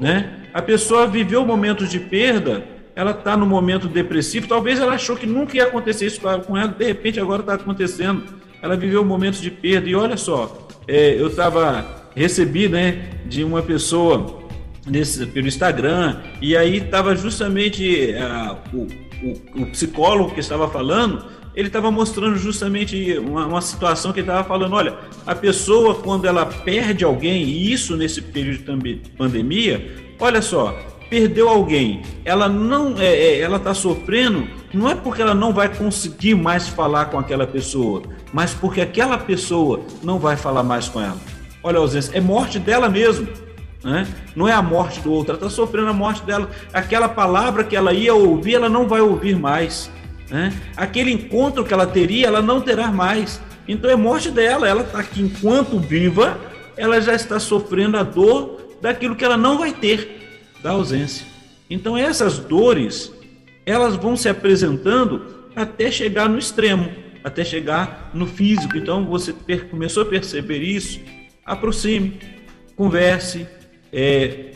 [0.00, 0.48] Né?
[0.52, 2.64] A pessoa viveu momentos de perda,
[2.96, 4.48] ela está no momento depressivo.
[4.48, 8.24] Talvez ela achou que nunca ia acontecer isso com ela, de repente agora está acontecendo.
[8.60, 9.88] Ela viveu momentos de perda.
[9.88, 14.40] E olha só, é, eu estava recebi né, de uma pessoa
[14.84, 21.24] nesse, pelo Instagram, e aí estava justamente uh, o, o, o, psicólogo que estava falando,
[21.54, 24.96] ele estava mostrando justamente uma, uma situação que ele estava falando, olha,
[25.26, 31.48] a pessoa quando ela perde alguém, e isso nesse período de pandemia, olha só, perdeu
[31.48, 36.34] alguém, ela não é, é ela está sofrendo, não é porque ela não vai conseguir
[36.34, 38.02] mais falar com aquela pessoa,
[38.32, 41.18] mas porque aquela pessoa não vai falar mais com ela.
[41.62, 43.28] Olha a ausência, é morte dela mesmo.
[43.82, 44.06] Né?
[44.36, 46.50] Não é a morte do outro, ela está sofrendo a morte dela.
[46.72, 49.90] Aquela palavra que ela ia ouvir, ela não vai ouvir mais.
[50.28, 50.52] Né?
[50.76, 53.40] Aquele encontro que ela teria, ela não terá mais.
[53.66, 54.68] Então é morte dela.
[54.68, 56.38] Ela está aqui enquanto viva,
[56.76, 61.26] ela já está sofrendo a dor daquilo que ela não vai ter, da ausência.
[61.68, 63.12] Então essas dores,
[63.64, 66.90] elas vão se apresentando até chegar no extremo,
[67.24, 68.76] até chegar no físico.
[68.76, 69.34] Então você
[69.70, 71.00] começou a perceber isso
[71.44, 72.18] aproxime,
[72.76, 73.46] converse.
[73.92, 74.52] É,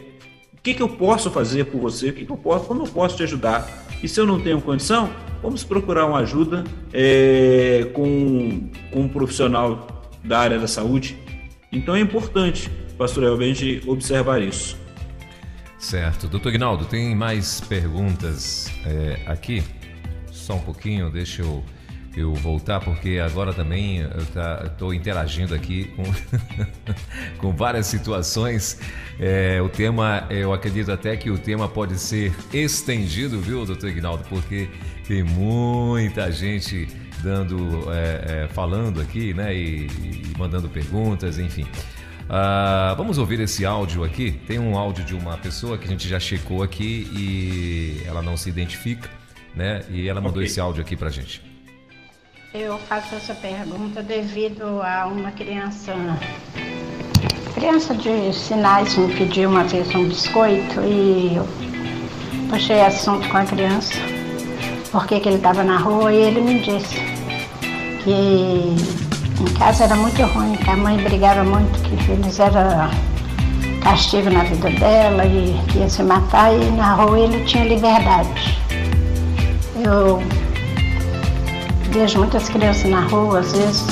[0.53, 2.11] o que, que eu posso fazer por você?
[2.11, 3.87] O que, que eu posso, como eu posso te ajudar?
[4.03, 5.11] E se eu não tenho condição,
[5.43, 11.19] vamos procurar uma ajuda é, com, com um profissional da área da saúde.
[11.71, 14.77] Então é importante, pastor Elber, gente observar isso.
[15.79, 16.29] Certo.
[16.29, 19.63] Doutor Ignaldo, tem mais perguntas é, aqui?
[20.31, 21.63] Só um pouquinho, deixa eu
[22.17, 26.05] eu voltar, porque agora também estou tá, interagindo aqui com,
[27.39, 28.79] com várias situações.
[29.19, 34.25] É, o tema, eu acredito até que o tema pode ser estendido, viu, doutor Ignaldo?
[34.29, 34.69] Porque
[35.07, 36.89] tem muita gente
[37.23, 41.67] dando, é, é, falando aqui, né, e, e mandando perguntas, enfim.
[42.25, 44.33] Uh, vamos ouvir esse áudio aqui.
[44.47, 48.37] Tem um áudio de uma pessoa que a gente já checou aqui e ela não
[48.37, 49.11] se identifica,
[49.55, 49.85] né?
[49.91, 50.47] E ela mandou okay.
[50.47, 51.54] esse áudio aqui pra gente.
[52.57, 55.93] Eu faço essa pergunta devido a uma criança.
[57.53, 61.45] Criança de sinais me pediu uma vez um biscoito e eu
[62.49, 63.95] puxei assunto com a criança,
[64.93, 66.95] porque que ele estava na rua e ele me disse
[68.05, 68.77] que
[69.41, 72.89] em casa era muito ruim, que a mãe brigava muito, que eles eram
[73.83, 78.57] castigo na vida dela e que ia se matar e na rua ele tinha liberdade.
[79.85, 80.23] Eu
[81.95, 83.87] vejo muitas crianças na rua, às vezes,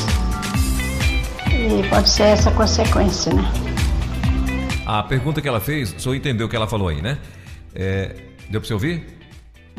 [1.46, 3.44] e pode ser essa consequência, né?
[4.84, 7.16] A pergunta que ela fez, o senhor entendeu o que ela falou aí, né?
[7.72, 8.16] É,
[8.50, 9.06] deu para você ouvir?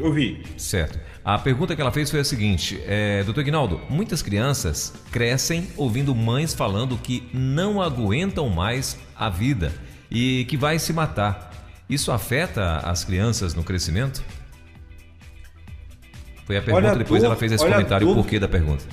[0.02, 0.42] Ouvi.
[0.58, 0.98] Certo.
[1.24, 6.16] A pergunta que ela fez foi a seguinte: é, Doutor Ignaldo, muitas crianças crescem ouvindo
[6.16, 9.74] mães falando que não aguentam mais a vida
[10.10, 11.52] e que vai se matar.
[11.90, 14.24] Isso afeta as crianças no crescimento?
[16.46, 18.84] Foi a pergunta, a depois dor, ela fez esse comentário, o porquê da pergunta.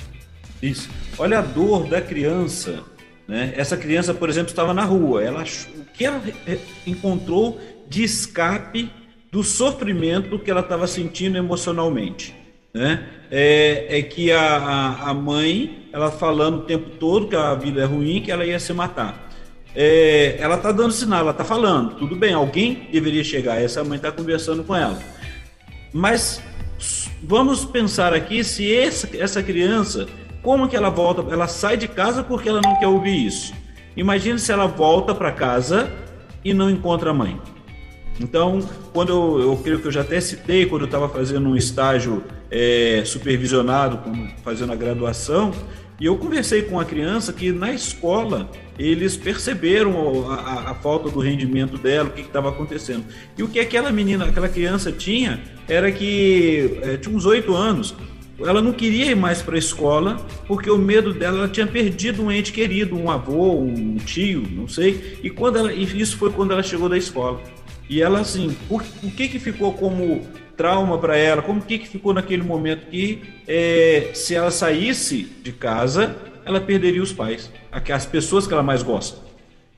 [0.62, 0.88] Isso.
[1.18, 2.82] Olha a dor da criança.
[3.26, 3.53] Né?
[3.57, 5.22] Essa criança, por exemplo, estava na rua.
[5.22, 6.22] Ela, o que ela
[6.86, 8.90] encontrou de escape
[9.30, 12.34] do sofrimento que ela estava sentindo emocionalmente?
[12.72, 13.05] Né?
[13.30, 17.82] É, é que a, a, a, mãe, ela falando o tempo todo que a vida
[17.82, 19.28] é ruim, que ela ia se matar.
[19.74, 23.96] É, ela está dando sinal, ela está falando, tudo bem, alguém deveria chegar, essa mãe
[23.96, 24.98] está conversando com ela.
[25.92, 26.42] Mas
[27.22, 30.06] vamos pensar aqui se essa, essa criança,
[30.42, 31.22] como que ela volta?
[31.32, 33.52] Ela sai de casa porque ela não quer ouvir isso.
[33.96, 35.90] Imagine se ela volta para casa
[36.44, 37.40] e não encontra a mãe.
[38.18, 38.60] Então,
[38.92, 42.22] quando eu, eu creio que eu já até citei, quando eu estava fazendo um estágio
[42.50, 44.00] é, supervisionado,
[44.42, 45.52] fazendo a graduação,
[46.01, 51.11] e eu conversei com a criança que na escola eles perceberam a, a, a falta
[51.11, 53.05] do rendimento dela, o que estava acontecendo.
[53.36, 57.94] E o que aquela menina, aquela criança tinha, era que é, tinha uns oito anos.
[58.38, 62.22] Ela não queria ir mais para a escola porque o medo dela, ela tinha perdido
[62.22, 65.18] um ente querido, um avô, um tio, não sei.
[65.22, 67.38] E quando ela, isso foi quando ela chegou da escola.
[67.90, 70.22] E ela assim, por, o que que ficou como
[70.61, 71.40] trauma para ela?
[71.40, 77.02] Como que, que ficou naquele momento que é, se ela saísse de casa, ela perderia
[77.02, 79.16] os pais, as pessoas que ela mais gosta.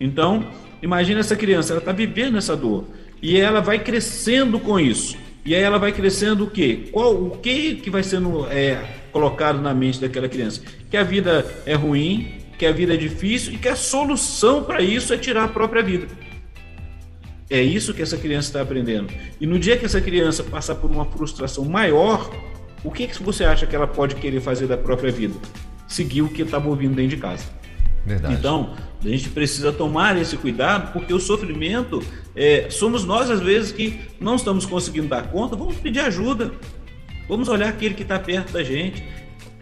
[0.00, 0.44] Então,
[0.82, 2.84] imagina essa criança, ela está vivendo essa dor
[3.22, 5.16] e ela vai crescendo com isso.
[5.44, 6.88] E aí ela vai crescendo o quê?
[6.90, 10.62] Qual, o que que vai sendo é, colocado na mente daquela criança?
[10.90, 14.82] Que a vida é ruim, que a vida é difícil e que a solução para
[14.82, 16.08] isso é tirar a própria vida.
[17.52, 19.12] É isso que essa criança está aprendendo.
[19.38, 22.30] E no dia que essa criança passar por uma frustração maior,
[22.82, 25.34] o que, que você acha que ela pode querer fazer da própria vida?
[25.86, 27.44] Seguir o que estava ouvindo dentro de casa.
[28.06, 28.36] Verdade.
[28.36, 28.74] Então,
[29.04, 32.02] a gente precisa tomar esse cuidado, porque o sofrimento,
[32.34, 36.52] é, somos nós, às vezes, que não estamos conseguindo dar conta, vamos pedir ajuda.
[37.28, 39.04] Vamos olhar aquele que está perto da gente.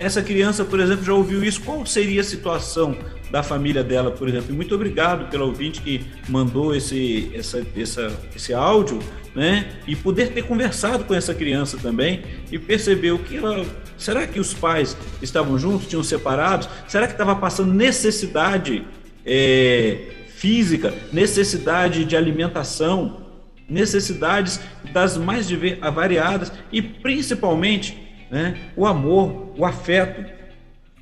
[0.01, 1.61] Essa criança, por exemplo, já ouviu isso.
[1.61, 2.97] Qual seria a situação
[3.31, 4.55] da família dela, por exemplo?
[4.55, 8.99] Muito obrigado pelo ouvinte que mandou esse, essa, essa, esse áudio,
[9.35, 9.73] né?
[9.87, 13.67] E poder ter conversado com essa criança também e perceber o que ela.
[13.99, 16.67] Será que os pais estavam juntos, tinham separados?
[16.89, 18.83] Será que estava passando necessidade
[19.27, 19.99] é,
[20.29, 23.27] física, necessidade de alimentação,
[23.69, 24.59] necessidades
[24.95, 25.47] das mais
[25.93, 28.57] variadas e principalmente né?
[28.77, 30.25] o amor, o afeto,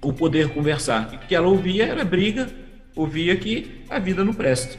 [0.01, 1.13] o poder conversar.
[1.13, 2.49] O que ela ouvia era briga,
[2.95, 4.79] ouvia que a vida não presta.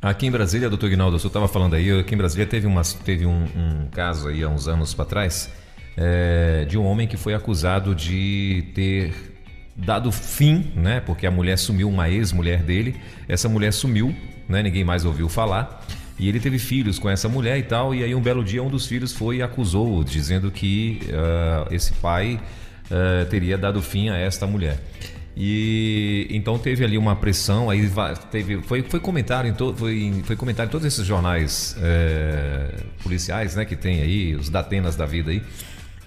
[0.00, 3.24] Aqui em Brasília, doutor Guinaldo, senhor estava falando aí, aqui em Brasília teve, uma, teve
[3.24, 5.48] um, um caso aí há uns anos para trás
[5.96, 9.14] é, de um homem que foi acusado de ter
[9.76, 11.00] dado fim, né?
[11.00, 12.96] Porque a mulher sumiu, uma ex-mulher dele,
[13.28, 14.14] essa mulher sumiu,
[14.48, 14.62] né?
[14.62, 15.84] Ninguém mais ouviu falar.
[16.22, 17.92] E ele teve filhos com essa mulher e tal.
[17.92, 21.92] E aí, um belo dia, um dos filhos foi e acusou, dizendo que uh, esse
[21.94, 22.40] pai
[22.86, 24.78] uh, teria dado fim a esta mulher.
[25.36, 27.90] E então teve ali uma pressão, aí
[28.30, 32.68] teve, foi, foi comentário em to, foi, foi comentário em todos esses jornais é,
[33.02, 35.42] policiais, né, que tem aí, os datenas da vida aí.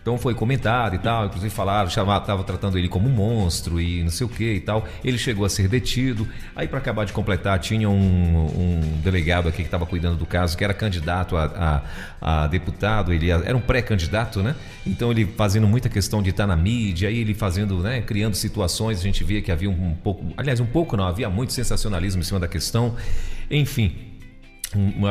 [0.05, 4.11] Então foi comentado e tal, inclusive falaram, estava tratando ele como um monstro e não
[4.11, 4.85] sei o que e tal.
[5.03, 6.27] Ele chegou a ser detido.
[6.55, 10.55] Aí, para acabar de completar, tinha um, um delegado aqui que estava cuidando do caso,
[10.55, 11.81] que era candidato a,
[12.21, 14.55] a, a deputado, ele era um pré-candidato, né?
[14.85, 18.99] Então ele fazendo muita questão de estar na mídia, aí ele fazendo, né, criando situações,
[18.99, 22.23] a gente via que havia um pouco, aliás, um pouco não, havia muito sensacionalismo em
[22.23, 22.95] cima da questão.
[23.49, 24.14] Enfim,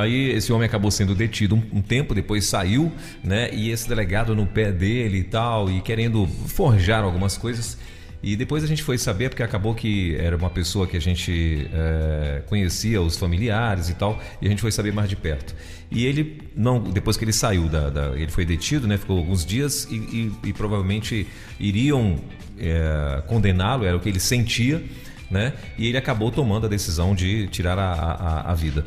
[0.00, 2.92] Aí esse homem acabou sendo detido um, um, tempo, depois saiu,
[3.22, 3.52] né?
[3.52, 7.78] E esse delegado no pé dele e tal, e querendo forjar algumas coisas.
[8.22, 11.68] E depois a gente foi saber, porque acabou que era uma pessoa que a gente
[11.70, 15.54] é, conhecia, os familiares e tal, e a gente foi saber mais de perto.
[15.90, 18.96] E ele, não, depois que ele saiu, da, da ele foi detido, né?
[18.96, 21.26] Ficou alguns dias e, e, e provavelmente
[21.60, 22.16] iriam
[22.58, 24.82] é, condená-lo, era o que ele sentia,
[25.30, 25.52] né?
[25.76, 28.84] E ele acabou tomando a decisão de tirar a, a, a vida.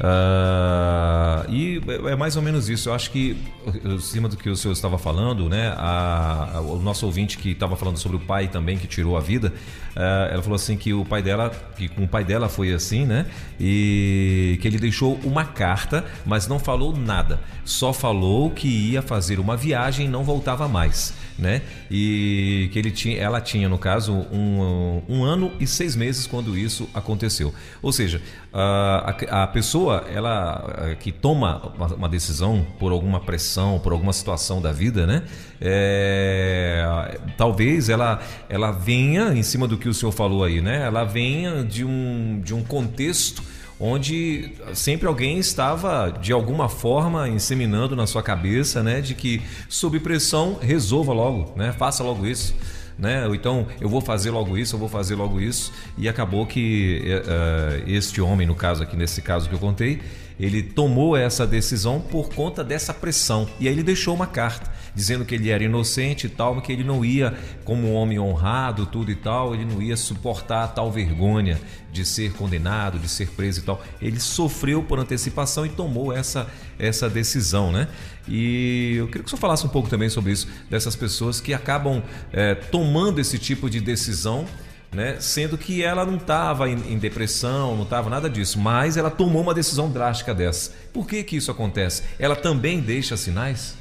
[0.00, 1.78] Uh, e
[2.08, 2.88] é mais ou menos isso.
[2.88, 3.36] Eu acho que,
[3.84, 5.74] em cima do que o senhor estava falando, né?
[5.76, 9.20] A, a, o nosso ouvinte que estava falando sobre o pai também que tirou a
[9.20, 9.52] vida,
[9.94, 13.04] uh, ela falou assim que o pai dela, que com o pai dela foi assim,
[13.04, 13.26] né?
[13.60, 17.38] E que ele deixou uma carta, mas não falou nada.
[17.64, 21.62] Só falou que ia fazer uma viagem e não voltava mais né?
[21.90, 26.56] E que ele tinha, ela tinha, no caso, um, um ano e seis meses quando
[26.56, 27.52] isso aconteceu.
[27.80, 28.20] Ou seja,
[28.52, 34.72] a, a pessoa ela que toma uma decisão por alguma pressão, por alguma situação da
[34.72, 35.22] vida, né?
[35.60, 40.86] É, talvez ela, ela venha, em cima do que o senhor falou aí, né?
[40.86, 43.42] Ela venha de um, de um contexto
[43.80, 49.98] onde sempre alguém estava de alguma forma inseminando na sua cabeça, né, de que sob
[50.00, 52.54] pressão resolva logo, né, faça logo isso.
[53.00, 53.26] Né?
[53.26, 57.02] Ou então eu vou fazer logo isso, eu vou fazer logo isso, e acabou que
[57.02, 60.00] uh, este homem, no caso aqui, nesse caso que eu contei,
[60.44, 65.24] ele tomou essa decisão por conta dessa pressão e aí ele deixou uma carta dizendo
[65.24, 67.34] que ele era inocente e tal, que ele não ia,
[67.64, 71.60] como um homem honrado, tudo e tal, ele não ia suportar tal vergonha
[71.92, 73.82] de ser condenado, de ser preso e tal.
[74.00, 77.88] Ele sofreu por antecipação e tomou essa, essa decisão, né?
[78.28, 82.02] E eu queria que senhor falasse um pouco também sobre isso, dessas pessoas que acabam
[82.32, 84.46] é, tomando esse tipo de decisão.
[84.92, 85.20] Né?
[85.20, 89.42] Sendo que ela não estava em, em, depressão, não estava nada disso, mas ela tomou
[89.42, 90.72] uma decisão drástica dessa.
[90.92, 92.02] Por que que isso acontece?
[92.18, 93.78] Ela também deixa sinais?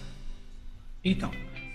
[1.04, 1.32] Então,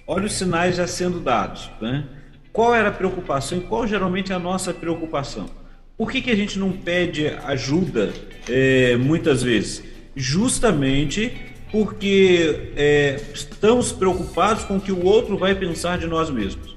[0.06, 1.68] olha os sinais já sendo dados.
[1.80, 2.04] Né?
[2.52, 5.50] Qual era a preocupação e qual geralmente é a nossa preocupação?
[5.96, 8.12] Por que, que a gente não pede ajuda
[8.48, 9.82] é, muitas vezes?
[10.14, 11.32] Justamente
[11.70, 16.73] porque é, estamos preocupados com o que o outro vai pensar de nós mesmos.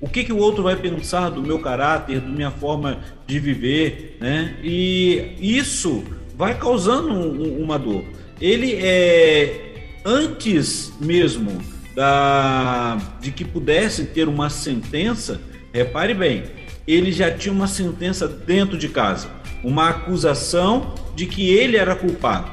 [0.00, 4.16] O que, que o outro vai pensar do meu caráter, da minha forma de viver,
[4.20, 4.56] né?
[4.62, 6.04] E isso
[6.36, 8.04] vai causando um, uma dor.
[8.40, 11.60] Ele é antes mesmo
[11.96, 15.40] da, de que pudesse ter uma sentença,
[15.72, 16.44] repare bem,
[16.86, 19.28] ele já tinha uma sentença dentro de casa,
[19.64, 22.48] uma acusação de que ele era culpado.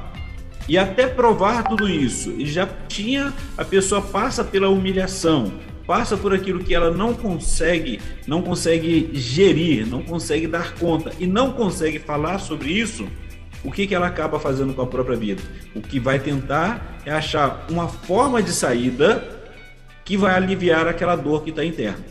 [0.68, 5.54] E até provar tudo isso, ele já tinha, a pessoa passa pela humilhação,
[5.86, 11.28] passa por aquilo que ela não consegue, não consegue gerir, não consegue dar conta e
[11.28, 13.08] não consegue falar sobre isso,
[13.64, 15.42] o que, que ela acaba fazendo com a própria vida?
[15.76, 19.28] O que vai tentar é achar uma forma de saída
[20.04, 22.06] que vai aliviar aquela dor que está interna,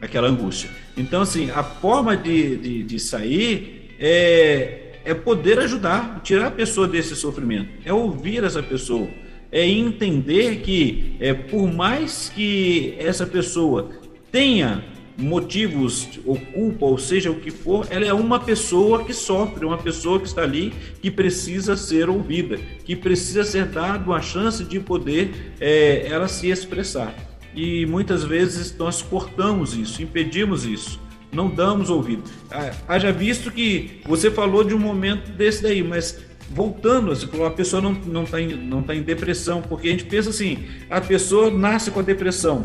[0.00, 0.70] aquela angústia.
[0.96, 6.88] Então, assim, a forma de, de, de sair é, é poder ajudar, tirar a pessoa
[6.88, 9.06] desse sofrimento, é ouvir essa pessoa,
[9.54, 13.88] é entender que, é, por mais que essa pessoa
[14.32, 14.84] tenha
[15.16, 19.78] motivos ou culpa, ou seja o que for, ela é uma pessoa que sofre, uma
[19.78, 24.80] pessoa que está ali que precisa ser ouvida, que precisa ser dado a chance de
[24.80, 27.14] poder é, ela se expressar.
[27.54, 30.98] E muitas vezes nós cortamos isso, impedimos isso,
[31.32, 32.24] não damos ouvido.
[32.50, 36.20] Ah, haja visto que você falou de um momento desse daí, mas
[36.50, 39.90] voltando, falou, a pessoa não está não tá em, não tá em depressão, porque a
[39.90, 42.64] gente pensa assim, a pessoa nasce com a depressão,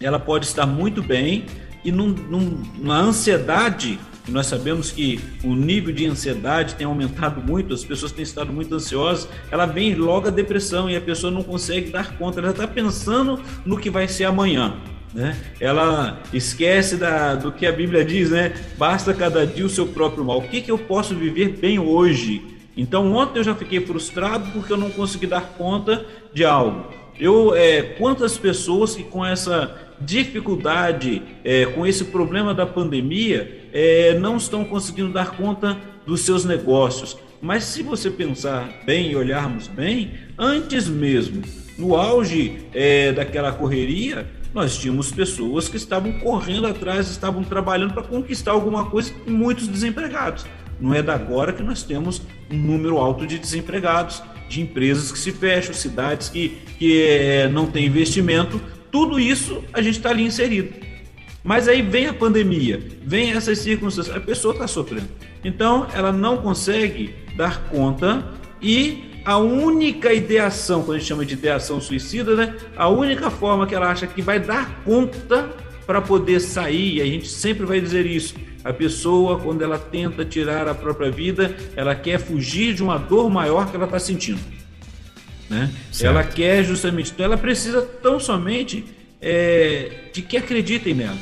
[0.00, 1.46] ela pode estar muito bem,
[1.84, 3.98] e num, num, numa ansiedade,
[4.28, 8.74] nós sabemos que o nível de ansiedade tem aumentado muito, as pessoas têm estado muito
[8.74, 12.66] ansiosas, ela vem logo a depressão e a pessoa não consegue dar conta, ela está
[12.66, 14.76] pensando no que vai ser amanhã.
[15.12, 15.36] Né?
[15.58, 18.54] Ela esquece da, do que a Bíblia diz, né?
[18.78, 20.38] Basta cada dia o seu próprio mal.
[20.38, 22.59] O que, que eu posso viver bem hoje?
[22.80, 26.02] Então, ontem eu já fiquei frustrado porque eu não consegui dar conta
[26.32, 26.86] de algo.
[27.18, 34.18] Eu, é, quantas pessoas que com essa dificuldade, é, com esse problema da pandemia, é,
[34.18, 35.76] não estão conseguindo dar conta
[36.06, 37.18] dos seus negócios.
[37.42, 41.42] Mas se você pensar bem e olharmos bem, antes mesmo,
[41.76, 48.04] no auge é, daquela correria, nós tínhamos pessoas que estavam correndo atrás, estavam trabalhando para
[48.04, 50.46] conquistar alguma coisa e muitos desempregados.
[50.80, 55.18] Não é da agora que nós temos um número alto de desempregados, de empresas que
[55.18, 58.60] se fecham, cidades que, que é, não têm investimento
[58.90, 60.74] tudo isso a gente está ali inserido.
[61.42, 65.08] Mas aí vem a pandemia, vem essas circunstâncias, a pessoa está sofrendo.
[65.42, 68.24] Então, ela não consegue dar conta
[68.60, 72.56] e a única ideação, quando a gente chama de ideação suicida, né?
[72.76, 75.48] A única forma que ela acha que vai dar conta
[75.86, 78.34] para poder sair, e a gente sempre vai dizer isso.
[78.62, 83.30] A pessoa, quando ela tenta tirar a própria vida, ela quer fugir de uma dor
[83.30, 84.40] maior que ela está sentindo.
[85.48, 85.70] Né?
[86.02, 88.84] Ela quer justamente, então ela precisa tão somente
[89.20, 91.18] é, de que acreditem nela,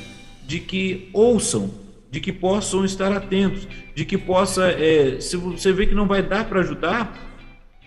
[0.47, 1.70] de que ouçam,
[2.11, 6.22] de que possam estar atentos, de que possa, é, se você vê que não vai
[6.22, 7.16] dar para ajudar,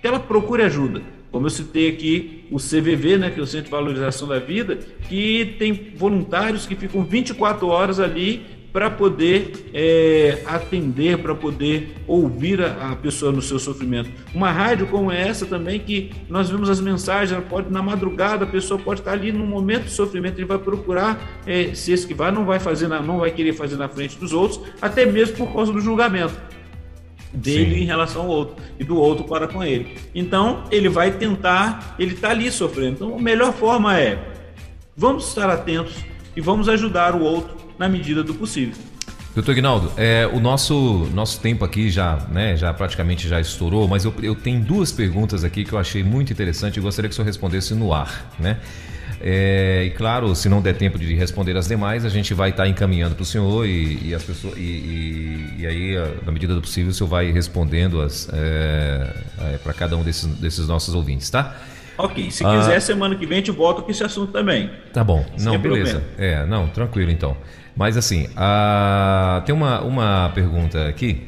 [0.01, 1.01] que ela procure ajuda.
[1.31, 4.79] Como eu citei aqui o CVV, né, que é o Centro de Valorização da Vida,
[5.07, 12.61] que tem voluntários que ficam 24 horas ali para poder é, atender, para poder ouvir
[12.61, 14.09] a, a, pessoa no seu sofrimento.
[14.33, 18.47] Uma rádio como essa também, que nós vemos as mensagens, ela pode, na madrugada, a
[18.47, 22.13] pessoa pode estar ali no momento de sofrimento, ele vai procurar é, se esse que
[22.13, 25.35] vai, não vai fazer, na, não vai querer fazer na frente dos outros, até mesmo
[25.35, 26.35] por causa do julgamento
[27.33, 27.81] dele Sim.
[27.81, 29.97] em relação ao outro e do outro para com ele.
[30.13, 32.95] Então, ele vai tentar, ele está ali sofrendo.
[32.95, 34.31] Então, a melhor forma é
[34.95, 35.95] vamos estar atentos
[36.35, 38.75] e vamos ajudar o outro na medida do possível.
[39.33, 44.05] Doutor Ignaldo, é, o nosso, nosso tempo aqui já, né, já praticamente já estourou, mas
[44.05, 47.15] eu, eu tenho duas perguntas aqui que eu achei muito interessante e gostaria que o
[47.15, 48.59] senhor respondesse no ar, né?
[49.23, 52.63] É, e claro, se não der tempo de responder as demais, a gente vai estar
[52.63, 56.53] tá encaminhando para o senhor e, e, as pessoas e, e, e, aí, na medida
[56.53, 59.15] do possível, o senhor vai respondendo as é,
[59.53, 61.55] é, para cada um desses, desses nossos ouvintes, tá?
[61.97, 64.71] Ok, se quiser, ah, semana que vem a gente volta com esse assunto também.
[64.91, 65.99] Tá bom, não, beleza.
[65.99, 66.41] Problema.
[66.41, 67.37] É, não, tranquilo então.
[67.75, 69.41] Mas assim, a...
[69.45, 71.27] tem uma, uma pergunta aqui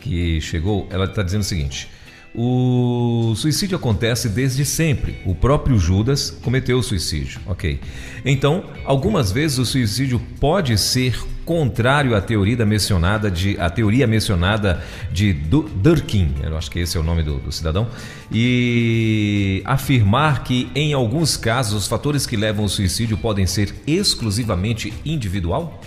[0.00, 1.88] que chegou, ela está dizendo o seguinte.
[2.34, 5.18] O suicídio acontece desde sempre.
[5.24, 7.80] O próprio Judas cometeu o suicídio, ok?
[8.24, 14.82] Então, algumas vezes o suicídio pode ser contrário à teoria mencionada de a teoria mencionada
[15.12, 17.86] de Durkheim, eu acho que esse é o nome do, do cidadão,
[18.30, 24.92] e afirmar que em alguns casos os fatores que levam ao suicídio podem ser exclusivamente
[25.04, 25.80] individual.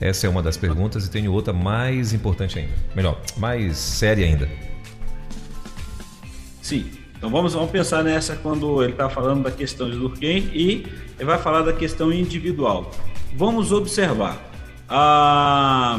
[0.00, 4.48] Essa é uma das perguntas e tenho outra mais importante ainda, melhor, mais séria ainda.
[6.60, 6.86] Sim.
[7.16, 10.84] Então vamos, vamos pensar nessa quando ele está falando da questão de Durkheim e
[11.16, 12.90] ele vai falar da questão individual.
[13.34, 14.50] Vamos observar
[14.86, 15.98] a,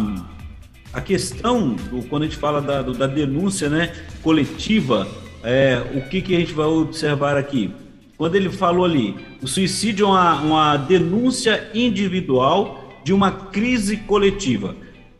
[0.93, 5.07] a questão do, quando a gente fala da, da denúncia né, coletiva,
[5.43, 7.73] é, o que, que a gente vai observar aqui?
[8.15, 14.75] Quando ele falou ali, o suicídio é uma, uma denúncia individual de uma crise coletiva.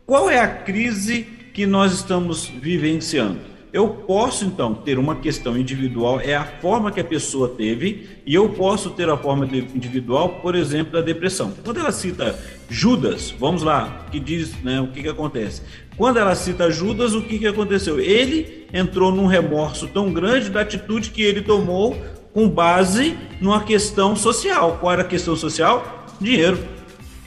[0.06, 3.40] Qual é a crise que nós estamos vivenciando?
[3.74, 8.32] Eu posso então ter uma questão individual, é a forma que a pessoa teve, e
[8.32, 9.44] eu posso ter a forma
[9.74, 11.52] individual, por exemplo, da depressão.
[11.64, 12.38] Quando ela cita
[12.70, 15.62] Judas, vamos lá, que diz, né, o que, que acontece?
[15.96, 17.98] Quando ela cita Judas, o que, que aconteceu?
[17.98, 22.00] Ele entrou num remorso tão grande da atitude que ele tomou
[22.32, 24.78] com base numa questão social.
[24.78, 26.06] Qual era a questão social?
[26.20, 26.60] Dinheiro.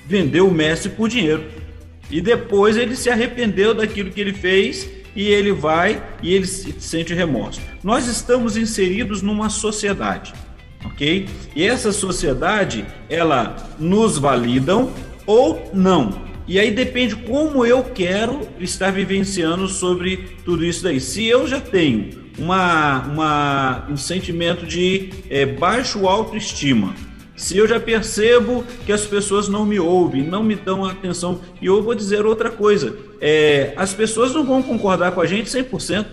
[0.06, 1.44] Vendeu o mestre por dinheiro.
[2.10, 7.12] E depois ele se arrependeu daquilo que ele fez e ele vai e ele sente
[7.12, 7.60] remorso.
[7.84, 10.32] Nós estamos inseridos numa sociedade,
[10.86, 11.28] ok?
[11.56, 14.94] E essa sociedade, ela nos validam
[15.26, 16.28] ou não.
[16.48, 21.02] E aí depende como eu quero estar vivenciando sobre tudo isso daí.
[21.02, 26.94] Se eu já tenho uma, uma um sentimento de é, baixo autoestima,
[27.38, 31.68] se eu já percebo que as pessoas não me ouvem, não me dão atenção, e
[31.68, 36.06] eu vou dizer outra coisa: é, as pessoas não vão concordar com a gente 100%,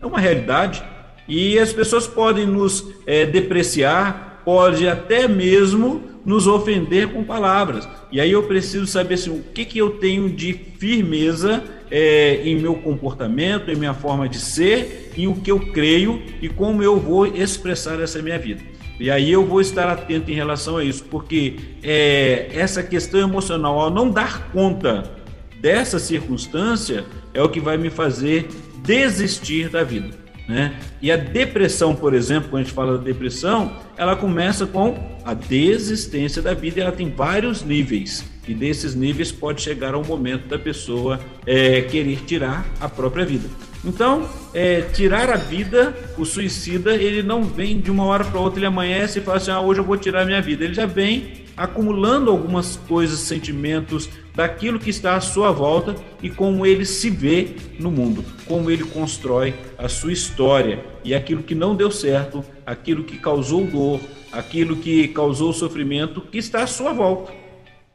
[0.00, 0.82] é uma realidade.
[1.28, 7.86] E as pessoas podem nos é, depreciar, pode até mesmo nos ofender com palavras.
[8.10, 12.58] E aí eu preciso saber assim, o que, que eu tenho de firmeza é, em
[12.58, 16.98] meu comportamento, em minha forma de ser, em o que eu creio e como eu
[16.98, 18.62] vou expressar essa minha vida.
[19.00, 23.80] E aí eu vou estar atento em relação a isso, porque é, essa questão emocional,
[23.80, 25.10] ao não dar conta
[25.58, 28.46] dessa circunstância, é o que vai me fazer
[28.84, 30.10] desistir da vida.
[30.46, 30.78] Né?
[31.00, 35.32] E a depressão, por exemplo, quando a gente fala da depressão, ela começa com a
[35.32, 38.22] desistência da vida e ela tem vários níveis.
[38.46, 43.48] E desses níveis pode chegar ao momento da pessoa é, querer tirar a própria vida.
[43.84, 48.58] Então, é, tirar a vida, o suicida, ele não vem de uma hora para outra,
[48.58, 50.64] ele amanhece e fala assim: ah, hoje eu vou tirar a minha vida.
[50.64, 56.64] Ele já vem acumulando algumas coisas, sentimentos daquilo que está à sua volta e como
[56.64, 61.74] ele se vê no mundo, como ele constrói a sua história e aquilo que não
[61.74, 64.00] deu certo, aquilo que causou dor,
[64.32, 67.32] aquilo que causou sofrimento que está à sua volta.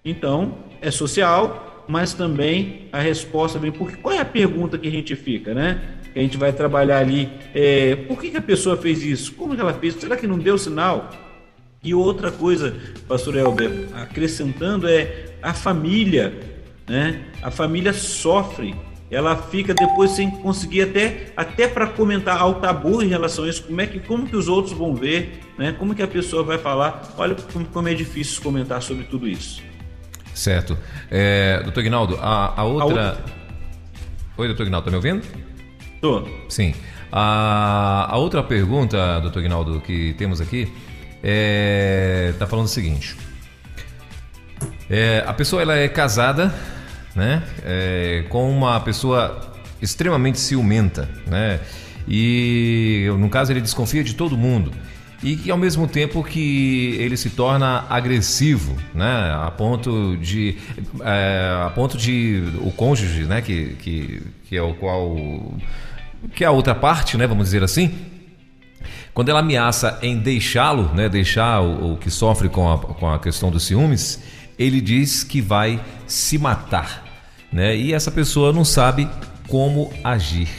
[0.04, 3.72] Então, é social, mas também a resposta vem.
[3.72, 5.82] Porque qual é a pergunta que a gente fica, né?
[6.14, 7.30] Que a gente vai trabalhar ali.
[7.54, 9.34] É, por que, que a pessoa fez isso?
[9.34, 9.96] Como que ela fez?
[9.96, 11.10] Será que não deu sinal?
[11.84, 12.76] E outra coisa,
[13.08, 16.34] pastor Elber, acrescentando é a família,
[16.88, 17.26] né?
[17.44, 18.74] A família sofre,
[19.12, 23.64] ela fica depois sem conseguir até até para comentar ao tabu em relação a isso,
[23.64, 25.76] como é que como que os outros vão ver, né?
[25.78, 27.14] Como que a pessoa vai falar?
[27.20, 29.62] Olha como, como é difícil comentar sobre tudo isso.
[30.36, 30.78] Certo.
[31.10, 32.84] É, doutor Guinaldo, a, a, outra...
[32.84, 33.26] a outra.
[34.38, 35.26] Oi, doutor Guinaldo, tá me ouvindo?
[36.02, 36.28] Tô.
[36.50, 36.76] Sim.
[37.10, 40.72] A, a outra pergunta, doutor Guinaldo, que temos aqui,
[41.24, 43.16] é, tá falando o seguinte.
[44.90, 46.54] É, a pessoa ela é casada,
[47.16, 51.62] né, é, com uma pessoa extremamente ciumenta, né,
[52.08, 54.72] e no caso ele desconfia de todo mundo
[55.24, 60.58] e que ao mesmo tempo que ele se torna agressivo, né, a ponto de
[61.02, 65.16] é, a ponto de o cônjuge, né, que, que, que é o qual
[66.34, 67.94] que é a outra parte, né, vamos dizer assim,
[69.14, 73.20] quando ela ameaça em deixá-lo, né, deixar o, o, que sofre com a, com a
[73.20, 74.22] questão dos ciúmes,
[74.58, 77.04] ele diz que vai se matar,
[77.52, 79.08] né, e essa pessoa não sabe
[79.48, 80.50] como agir.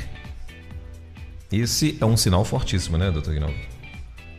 [1.53, 3.76] Esse é um sinal fortíssimo, né, doutor Guinaldo?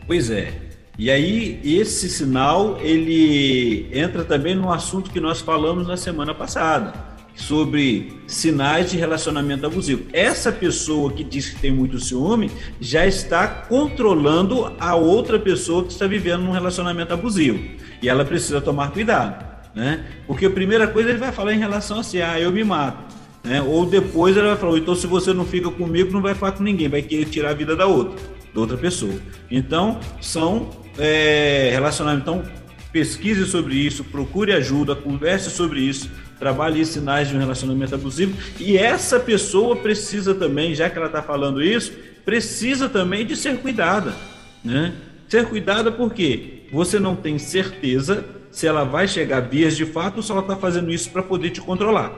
[0.08, 0.54] Pois é.
[0.98, 6.94] E aí esse sinal ele entra também no assunto que nós falamos na semana passada
[7.34, 10.06] sobre sinais de relacionamento abusivo.
[10.10, 12.50] Essa pessoa que diz que tem muito ciúme
[12.80, 17.62] já está controlando a outra pessoa que está vivendo num relacionamento abusivo
[18.00, 19.44] e ela precisa tomar cuidado,
[19.74, 20.06] né?
[20.26, 23.14] Porque a primeira coisa ele vai falar em relação assim, ah, eu me mato.
[23.44, 23.60] Né?
[23.60, 26.62] Ou depois ele vai falar, então se você não fica comigo, não vai falar com
[26.62, 29.14] ninguém, vai querer tirar a vida da outra da outra pessoa.
[29.50, 32.22] Então, são é, relacionamentos.
[32.22, 32.44] Então,
[32.92, 38.36] pesquise sobre isso, procure ajuda, converse sobre isso, trabalhe sinais de um relacionamento abusivo.
[38.58, 41.92] E essa pessoa precisa também, já que ela está falando isso,
[42.24, 44.14] precisa também de ser cuidada.
[44.64, 44.94] Né?
[45.28, 50.22] Ser cuidada porque você não tem certeza se ela vai chegar vias de fato ou
[50.22, 52.12] se ela está fazendo isso para poder te controlar.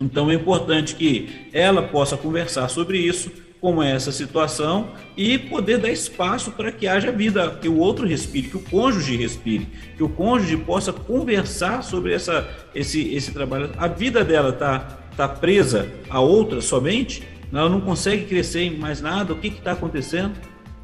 [0.00, 5.78] Então é importante que ela possa conversar sobre isso, como é essa situação e poder
[5.78, 10.02] dar espaço para que haja vida, que o outro respire, que o cônjuge respire, que
[10.02, 13.70] o cônjuge possa conversar sobre essa, esse, esse trabalho.
[13.76, 14.78] A vida dela está
[15.16, 19.72] tá presa a outra somente, ela não consegue crescer em mais nada, o que está
[19.72, 20.32] acontecendo?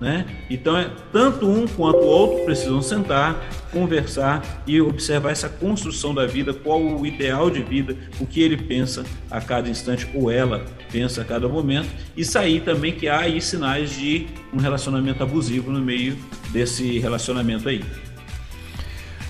[0.05, 0.27] Né?
[0.51, 3.43] Então, é, tanto um quanto o outro precisam sentar,
[3.73, 8.59] conversar e observar essa construção da vida, qual o ideal de vida, o que ele
[8.59, 13.21] pensa a cada instante, ou ela defensa a cada momento e sair também que há
[13.21, 16.19] aí sinais de um relacionamento abusivo no meio
[16.51, 17.83] desse relacionamento aí.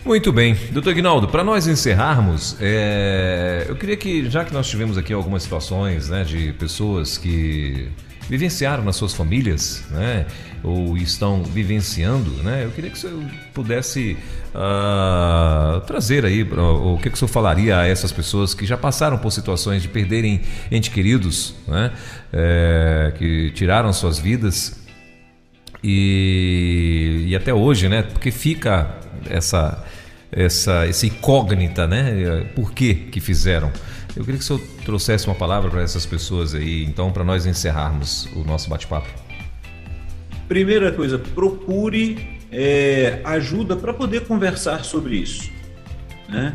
[0.05, 3.65] Muito bem, doutor Ignaldo, para nós encerrarmos, é...
[3.69, 7.93] eu queria que, já que nós tivemos aqui algumas situações né, de pessoas que
[8.29, 10.27] vivenciaram nas suas famílias, né,
[10.63, 13.23] ou estão vivenciando, né, eu queria que o senhor
[13.53, 14.17] pudesse
[14.55, 19.19] uh, trazer aí o que, que o senhor falaria a essas pessoas que já passaram
[19.19, 21.93] por situações de perderem entes queridos, né,
[22.33, 24.81] é, que tiraram suas vidas
[25.83, 28.99] e, e até hoje, né, porque fica
[29.29, 29.85] essa
[30.37, 32.45] essa, essa incógnita, né?
[32.55, 33.71] Por que que fizeram?
[34.17, 37.47] Eu queria que o senhor trouxesse uma palavra para essas pessoas aí, então, para nós
[37.47, 39.09] encerrarmos o nosso bate-papo.
[40.47, 45.51] Primeira coisa, procure é, ajuda para poder conversar sobre isso.
[46.29, 46.55] Né?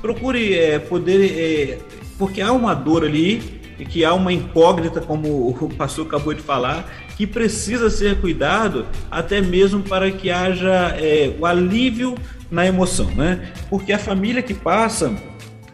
[0.00, 1.30] Procure é, poder.
[1.38, 1.78] É,
[2.18, 6.42] porque há uma dor ali e que há uma incógnita, como o pastor acabou de
[6.42, 12.16] falar, que precisa ser cuidado até mesmo para que haja é, o alívio
[12.50, 13.52] na emoção, né?
[13.68, 15.14] Porque a família que passa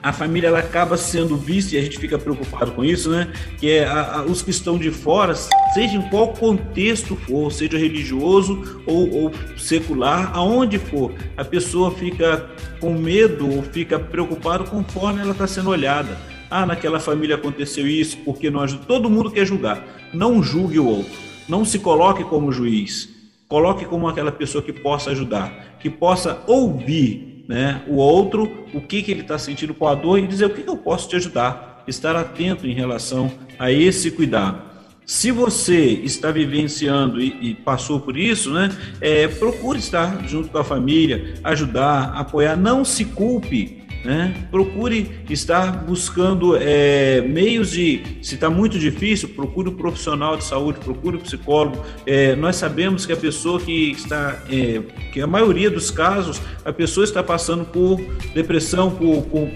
[0.02, 3.32] a família ela acaba sendo vista e a gente fica preocupado com isso, né?
[3.58, 5.34] Que é a, a, os que estão de fora,
[5.72, 12.50] seja em qual contexto for, seja religioso ou, ou, secular, aonde for, a pessoa fica
[12.80, 16.18] com medo ou fica preocupado conforme ela está sendo olhada.
[16.50, 19.86] Ah, naquela família aconteceu isso, porque nós todo mundo quer julgar.
[20.12, 21.12] Não julgue o outro.
[21.48, 23.08] Não se coloque como juiz.
[23.48, 29.02] Coloque como aquela pessoa que possa ajudar, que possa ouvir né, o outro, o que,
[29.02, 31.16] que ele está sentindo com a dor e dizer o que, que eu posso te
[31.16, 31.84] ajudar.
[31.86, 34.62] Estar atento em relação a esse cuidado.
[35.04, 40.56] Se você está vivenciando e, e passou por isso, né, é, procure estar junto com
[40.56, 42.56] a família, ajudar, apoiar.
[42.56, 44.34] Não se culpe né?
[44.50, 50.78] Procure estar buscando é, meios de, se está muito difícil, procure um profissional de saúde,
[50.80, 51.84] procure um psicólogo.
[52.06, 54.80] É, nós sabemos que a pessoa que está, é,
[55.12, 58.00] que a maioria dos casos, a pessoa está passando por
[58.34, 59.48] depressão, por, por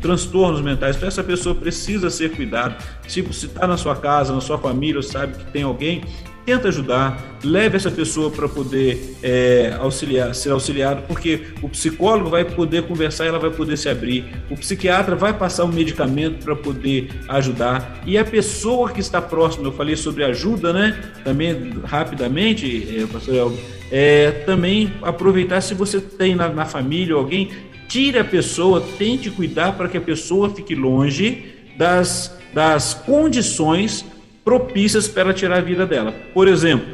[0.00, 0.96] transtornos mentais.
[0.96, 2.78] Então essa pessoa precisa ser cuidada.
[3.06, 6.02] Tipo, se está na sua casa, na sua família, sabe que tem alguém,
[6.44, 12.44] tenta ajudar, leve essa pessoa para poder é, auxiliar, ser auxiliado, porque o psicólogo vai
[12.44, 17.10] poder conversar, ela vai poder se abrir, o psiquiatra vai passar um medicamento para poder
[17.28, 20.98] ajudar e a pessoa que está próxima, eu falei sobre ajuda, né?
[21.24, 23.58] Também rapidamente, é, pastor Elber,
[23.90, 27.50] é, também aproveitar se você tem na, na família alguém,
[27.88, 34.04] tire a pessoa, tente cuidar para que a pessoa fique longe das, das condições
[34.44, 36.14] propícias para tirar a vida dela.
[36.34, 36.86] Por exemplo,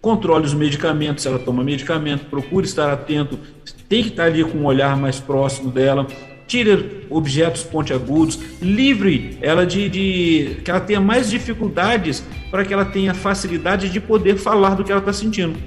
[0.00, 3.38] controle os medicamentos, se ela toma medicamento, procure estar atento,
[3.88, 6.06] tem que estar ali com um olhar mais próximo dela,
[6.46, 12.84] tire objetos pontiagudos, livre ela de, de, que ela tenha mais dificuldades para que ela
[12.84, 15.58] tenha facilidade de poder falar do que ela está sentindo.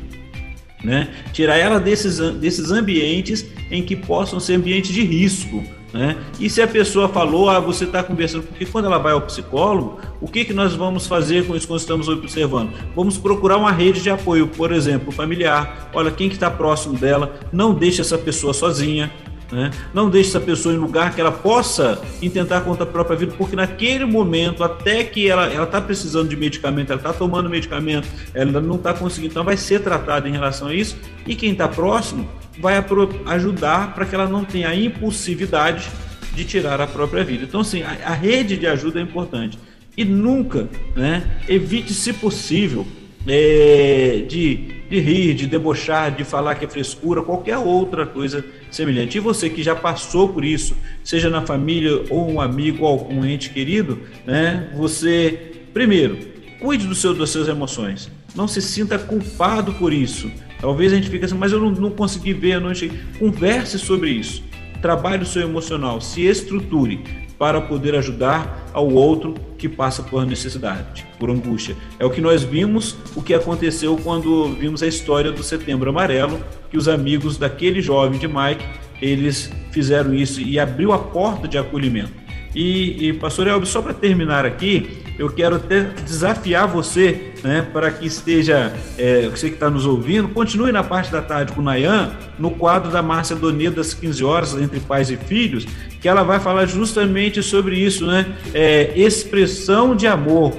[0.83, 1.09] Né?
[1.33, 5.63] Tirar ela desses, desses ambientes em que possam ser ambientes de risco,
[5.93, 6.17] né?
[6.39, 9.99] E se a pessoa falou, ah, você está conversando, porque quando ela vai ao psicólogo,
[10.19, 12.71] o que, que nós vamos fazer com isso que nós estamos observando?
[12.95, 15.89] Vamos procurar uma rede de apoio, por exemplo, familiar.
[15.93, 19.11] Olha, quem que está próximo dela, não deixe essa pessoa sozinha,
[19.51, 19.71] né?
[19.93, 23.55] Não deixe essa pessoa em lugar que ela possa intentar contra a própria vida, porque
[23.55, 28.75] naquele momento, até que ela está precisando de medicamento, ela está tomando medicamento, ela não
[28.75, 30.97] está conseguindo, então vai ser tratada em relação a isso.
[31.25, 32.27] E quem está próximo
[32.59, 32.83] vai
[33.25, 35.89] ajudar para que ela não tenha a impulsividade
[36.33, 37.43] de tirar a própria vida.
[37.43, 39.57] Então, assim, a, a rede de ajuda é importante.
[39.95, 42.85] E nunca, né, evite, se possível,
[43.27, 44.55] é, de,
[44.89, 49.17] de rir, de debochar, de falar que é frescura, qualquer outra coisa semelhante.
[49.17, 53.25] E você que já passou por isso, seja na família ou um amigo ou algum
[53.25, 56.17] ente querido, né, você, primeiro,
[56.59, 58.09] cuide do seu, das suas emoções.
[58.35, 60.31] Não se sinta culpado por isso.
[60.59, 62.99] Talvez a gente fique assim, mas eu não, não consegui ver, eu não cheguei.
[63.19, 64.43] Converse sobre isso.
[64.81, 66.99] Trabalhe o seu emocional, se estruture
[67.37, 71.75] para poder ajudar ao outro que passa por necessidade, por angústia.
[71.99, 76.39] É o que nós vimos, o que aconteceu quando vimos a história do Setembro Amarelo,
[76.69, 78.65] que os amigos daquele jovem de Mike,
[79.01, 82.26] eles fizeram isso e abriu a porta de acolhimento.
[82.57, 87.91] E, e pastor Elber, só para terminar aqui, eu quero até desafiar você, né, para
[87.91, 91.63] que esteja, é, você que está nos ouvindo, continue na parte da tarde com o
[91.63, 95.67] Nayan, no quadro da Márcia Donia das 15 horas, entre pais e filhos,
[96.01, 98.25] que ela vai falar justamente sobre isso, né?
[98.55, 100.51] É, expressão de amor,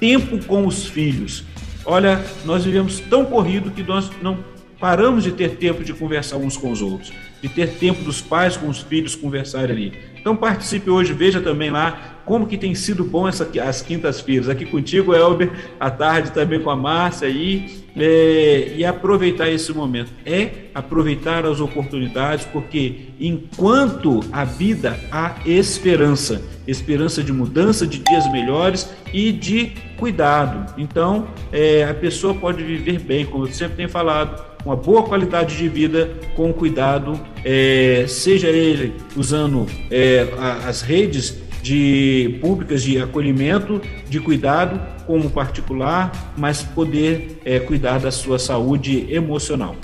[0.00, 1.44] tempo com os filhos.
[1.84, 4.38] Olha, nós vivemos tão corrido que nós não
[4.80, 8.56] paramos de ter tempo de conversar uns com os outros, de ter tempo dos pais
[8.56, 10.13] com os filhos conversarem ali.
[10.24, 14.48] Então participe hoje, veja também lá como que tem sido bom essa, as quintas-feiras.
[14.48, 20.10] Aqui contigo, Elber, à tarde também com a Márcia aí, é, e aproveitar esse momento.
[20.24, 28.26] É aproveitar as oportunidades, porque enquanto a vida há esperança, esperança de mudança, de dias
[28.32, 30.72] melhores e de cuidado.
[30.78, 35.56] Então, é, a pessoa pode viver bem, como eu sempre tenho falado, uma boa qualidade
[35.56, 40.26] de vida com cuidado, é, seja ele usando é,
[40.66, 48.10] as redes de públicas de acolhimento, de cuidado como particular, mas poder é, cuidar da
[48.10, 49.76] sua saúde emocional.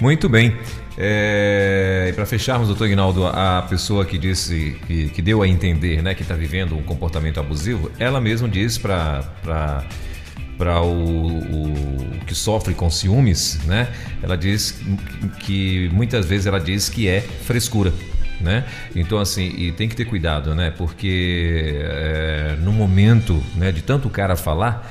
[0.00, 0.56] Muito bem.
[0.96, 6.02] É, e para fecharmos, doutor Ignaldo, a pessoa que disse, que, que deu a entender
[6.02, 9.84] né, que está vivendo um comportamento abusivo, ela mesma diz para
[10.56, 13.88] para o, o, que sofre com ciúmes, né?
[14.22, 14.80] Ela diz
[15.40, 17.92] que muitas vezes ela diz que é frescura
[18.40, 18.64] né?
[18.94, 20.70] Então assim, e tem que ter cuidado, né?
[20.76, 24.90] Porque é, no momento, né, de tanto cara falar,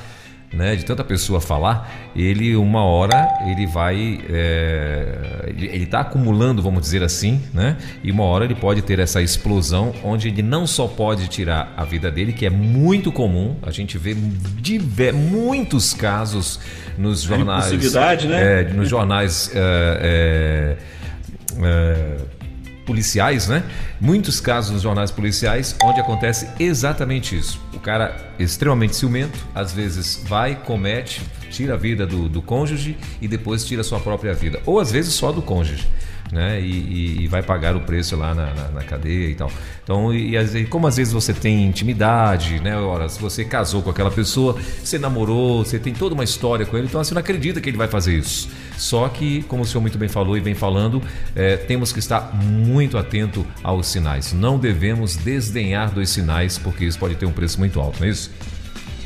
[0.54, 6.80] né, de tanta pessoa falar, ele uma hora ele vai, é, ele está acumulando, vamos
[6.80, 10.86] dizer assim, né, e uma hora ele pode ter essa explosão onde ele não só
[10.86, 16.60] pode tirar a vida dele, que é muito comum, a gente vê diver, muitos casos
[16.96, 17.66] nos jornais,
[18.28, 18.60] né?
[18.60, 20.76] É, nos jornais é,
[21.60, 22.16] é,
[22.84, 23.64] policiais, né?
[24.00, 27.60] Muitos casos nos jornais policiais onde acontece exatamente isso.
[27.72, 33.28] O cara extremamente ciumento, às vezes vai, comete, tira a vida do, do cônjuge e
[33.28, 34.60] depois tira a sua própria vida.
[34.66, 35.86] Ou às vezes só do cônjuge
[36.32, 36.60] né?
[36.60, 39.50] E, e, vai pagar o preço lá na, na, na cadeia e tal.
[39.82, 42.76] Então, e, e, como às vezes você tem intimidade, né?
[42.76, 46.76] Ora, se você casou com aquela pessoa, você namorou, você tem toda uma história com
[46.76, 48.48] ele, então você não acredita que ele vai fazer isso.
[48.76, 51.02] Só que, como o senhor muito bem falou e vem falando,
[51.34, 54.32] é, temos que estar muito atento aos sinais.
[54.32, 58.10] Não devemos desdenhar dos sinais, porque isso pode ter um preço muito alto, não é
[58.10, 58.30] isso?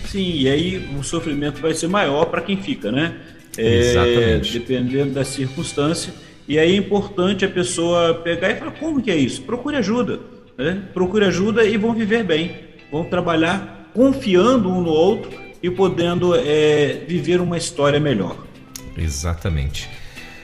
[0.07, 3.15] Sim, e aí o sofrimento vai ser maior para quem fica, né?
[3.59, 4.59] É, Exatamente.
[4.59, 6.13] Dependendo da circunstância.
[6.49, 9.43] E aí é importante a pessoa pegar e falar: como que é isso?
[9.43, 10.19] Procure ajuda.
[10.57, 10.83] Né?
[10.95, 12.57] Procure ajuda e vão viver bem.
[12.91, 15.31] Vão trabalhar confiando um no outro
[15.63, 18.37] e podendo é, viver uma história melhor.
[18.97, 19.91] Exatamente.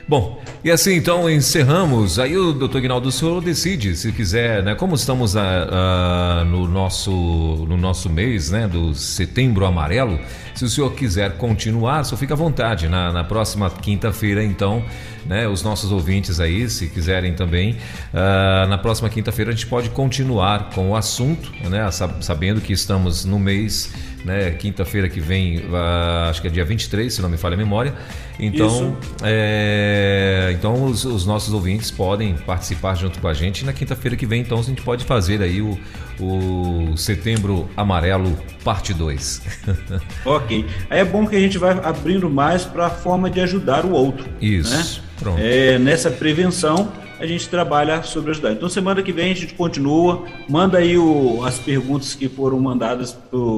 [0.07, 2.19] Bom, e assim então encerramos.
[2.19, 4.75] Aí o doutor Guinaldo, o senhor decide se quiser, né?
[4.75, 8.69] Como estamos a, ah, a, ah, no, nosso, no nosso mês, né?
[8.69, 10.21] Do setembro amarelo,
[10.55, 12.87] se o senhor quiser continuar, só fica à vontade.
[12.87, 14.85] Na, na próxima quinta-feira, então,
[15.25, 15.49] né?
[15.49, 17.73] Os nossos ouvintes aí, se quiserem também,
[18.13, 21.91] uh, na próxima quinta-feira a gente pode continuar com o assunto, né?
[22.21, 23.91] Sabendo que estamos no mês
[24.25, 24.51] né?
[24.53, 27.95] Quinta-feira que vem, uh, acho que é dia 23, se não me falha a memória.
[28.41, 33.65] Então, é, então os, os, nossos ouvintes podem participar junto com a gente.
[33.65, 35.79] Na quinta-feira que vem, então, a gente pode fazer aí o,
[36.19, 39.43] o Setembro Amarelo, parte 2.
[40.25, 40.67] ok.
[40.91, 43.93] Aí é bom que a gente vai abrindo mais para a forma de ajudar o
[43.93, 44.27] outro.
[44.41, 44.75] Isso.
[44.75, 45.05] Né?
[45.21, 45.41] Pronto.
[45.41, 48.53] É, nessa prevenção a gente trabalha sobre ajudar.
[48.53, 53.13] Então semana que vem a gente continua, manda aí o, as perguntas que foram mandadas
[53.31, 53.57] pro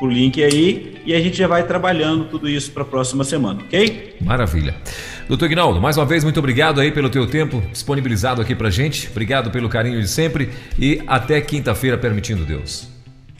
[0.00, 3.60] o link aí e a gente já vai trabalhando tudo isso para a próxima semana,
[3.62, 4.16] ok?
[4.20, 4.74] Maravilha.
[5.28, 9.08] Doutor Ignaldo, mais uma vez, muito obrigado aí pelo teu tempo disponibilizado aqui para gente.
[9.10, 12.88] Obrigado pelo carinho de sempre e até quinta-feira, permitindo Deus.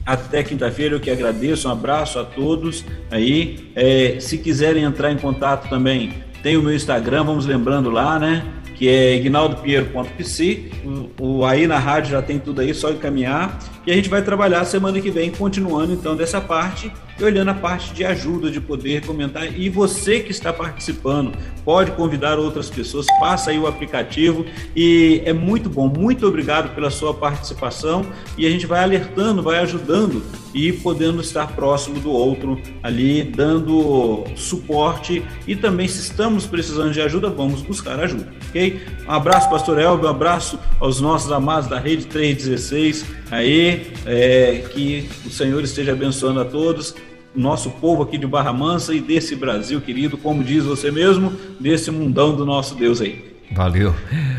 [0.04, 1.68] Até quinta-feira, eu que agradeço.
[1.68, 3.70] Um abraço a todos aí.
[3.74, 8.44] É, se quiserem entrar em contato também, tem o meu Instagram, vamos lembrando lá, né?
[8.76, 10.70] Que é ignaldopinheiro.pc.
[11.18, 13.58] O, o aí na rádio já tem tudo aí, só encaminhar.
[13.86, 17.54] E a gente vai trabalhar semana que vem, continuando então dessa parte e olhando a
[17.54, 19.46] parte de ajuda, de poder comentar.
[19.58, 21.32] E você que está participando,
[21.64, 25.88] pode convidar outras pessoas, passa aí o aplicativo e é muito bom.
[25.88, 28.04] Muito obrigado pela sua participação
[28.36, 30.22] e a gente vai alertando, vai ajudando
[30.52, 37.00] e podendo estar próximo do outro ali, dando suporte e também se estamos precisando de
[37.00, 38.80] ajuda, vamos buscar ajuda, ok?
[39.06, 45.08] Um abraço, Pastor Elber, um abraço aos nossos amados da Rede 316 aí, é, que
[45.26, 46.94] o Senhor esteja abençoando a todos,
[47.34, 51.90] nosso povo aqui de Barra Mansa e desse Brasil querido, como diz você mesmo, desse
[51.90, 53.36] mundão do nosso Deus aí.
[53.52, 53.94] Valeu.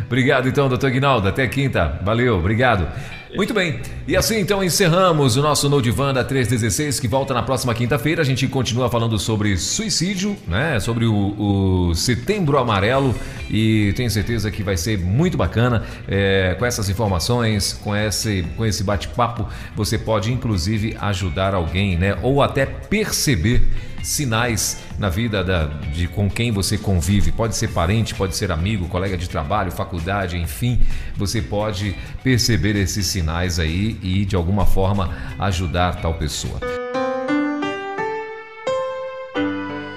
[0.05, 1.27] Obrigado então, doutor Guinaldo.
[1.27, 1.99] Até quinta.
[2.03, 2.87] Valeu, obrigado.
[3.37, 3.79] Muito bem.
[4.07, 8.23] E assim então encerramos o nosso No da 316, que volta na próxima quinta-feira.
[8.23, 10.79] A gente continua falando sobre suicídio, né?
[10.79, 13.13] Sobre o, o Setembro Amarelo.
[13.47, 15.83] E tenho certeza que vai ser muito bacana.
[16.07, 22.17] É, com essas informações, com esse, com esse bate-papo, você pode inclusive ajudar alguém, né?
[22.23, 23.61] Ou até perceber
[24.07, 27.31] sinais na vida da, de com quem você convive.
[27.31, 30.79] Pode ser parente, pode ser amigo, colega de trabalho, faculdade, enfim.
[31.15, 36.86] Você pode perceber esses sinais aí e de alguma forma ajudar tal pessoa.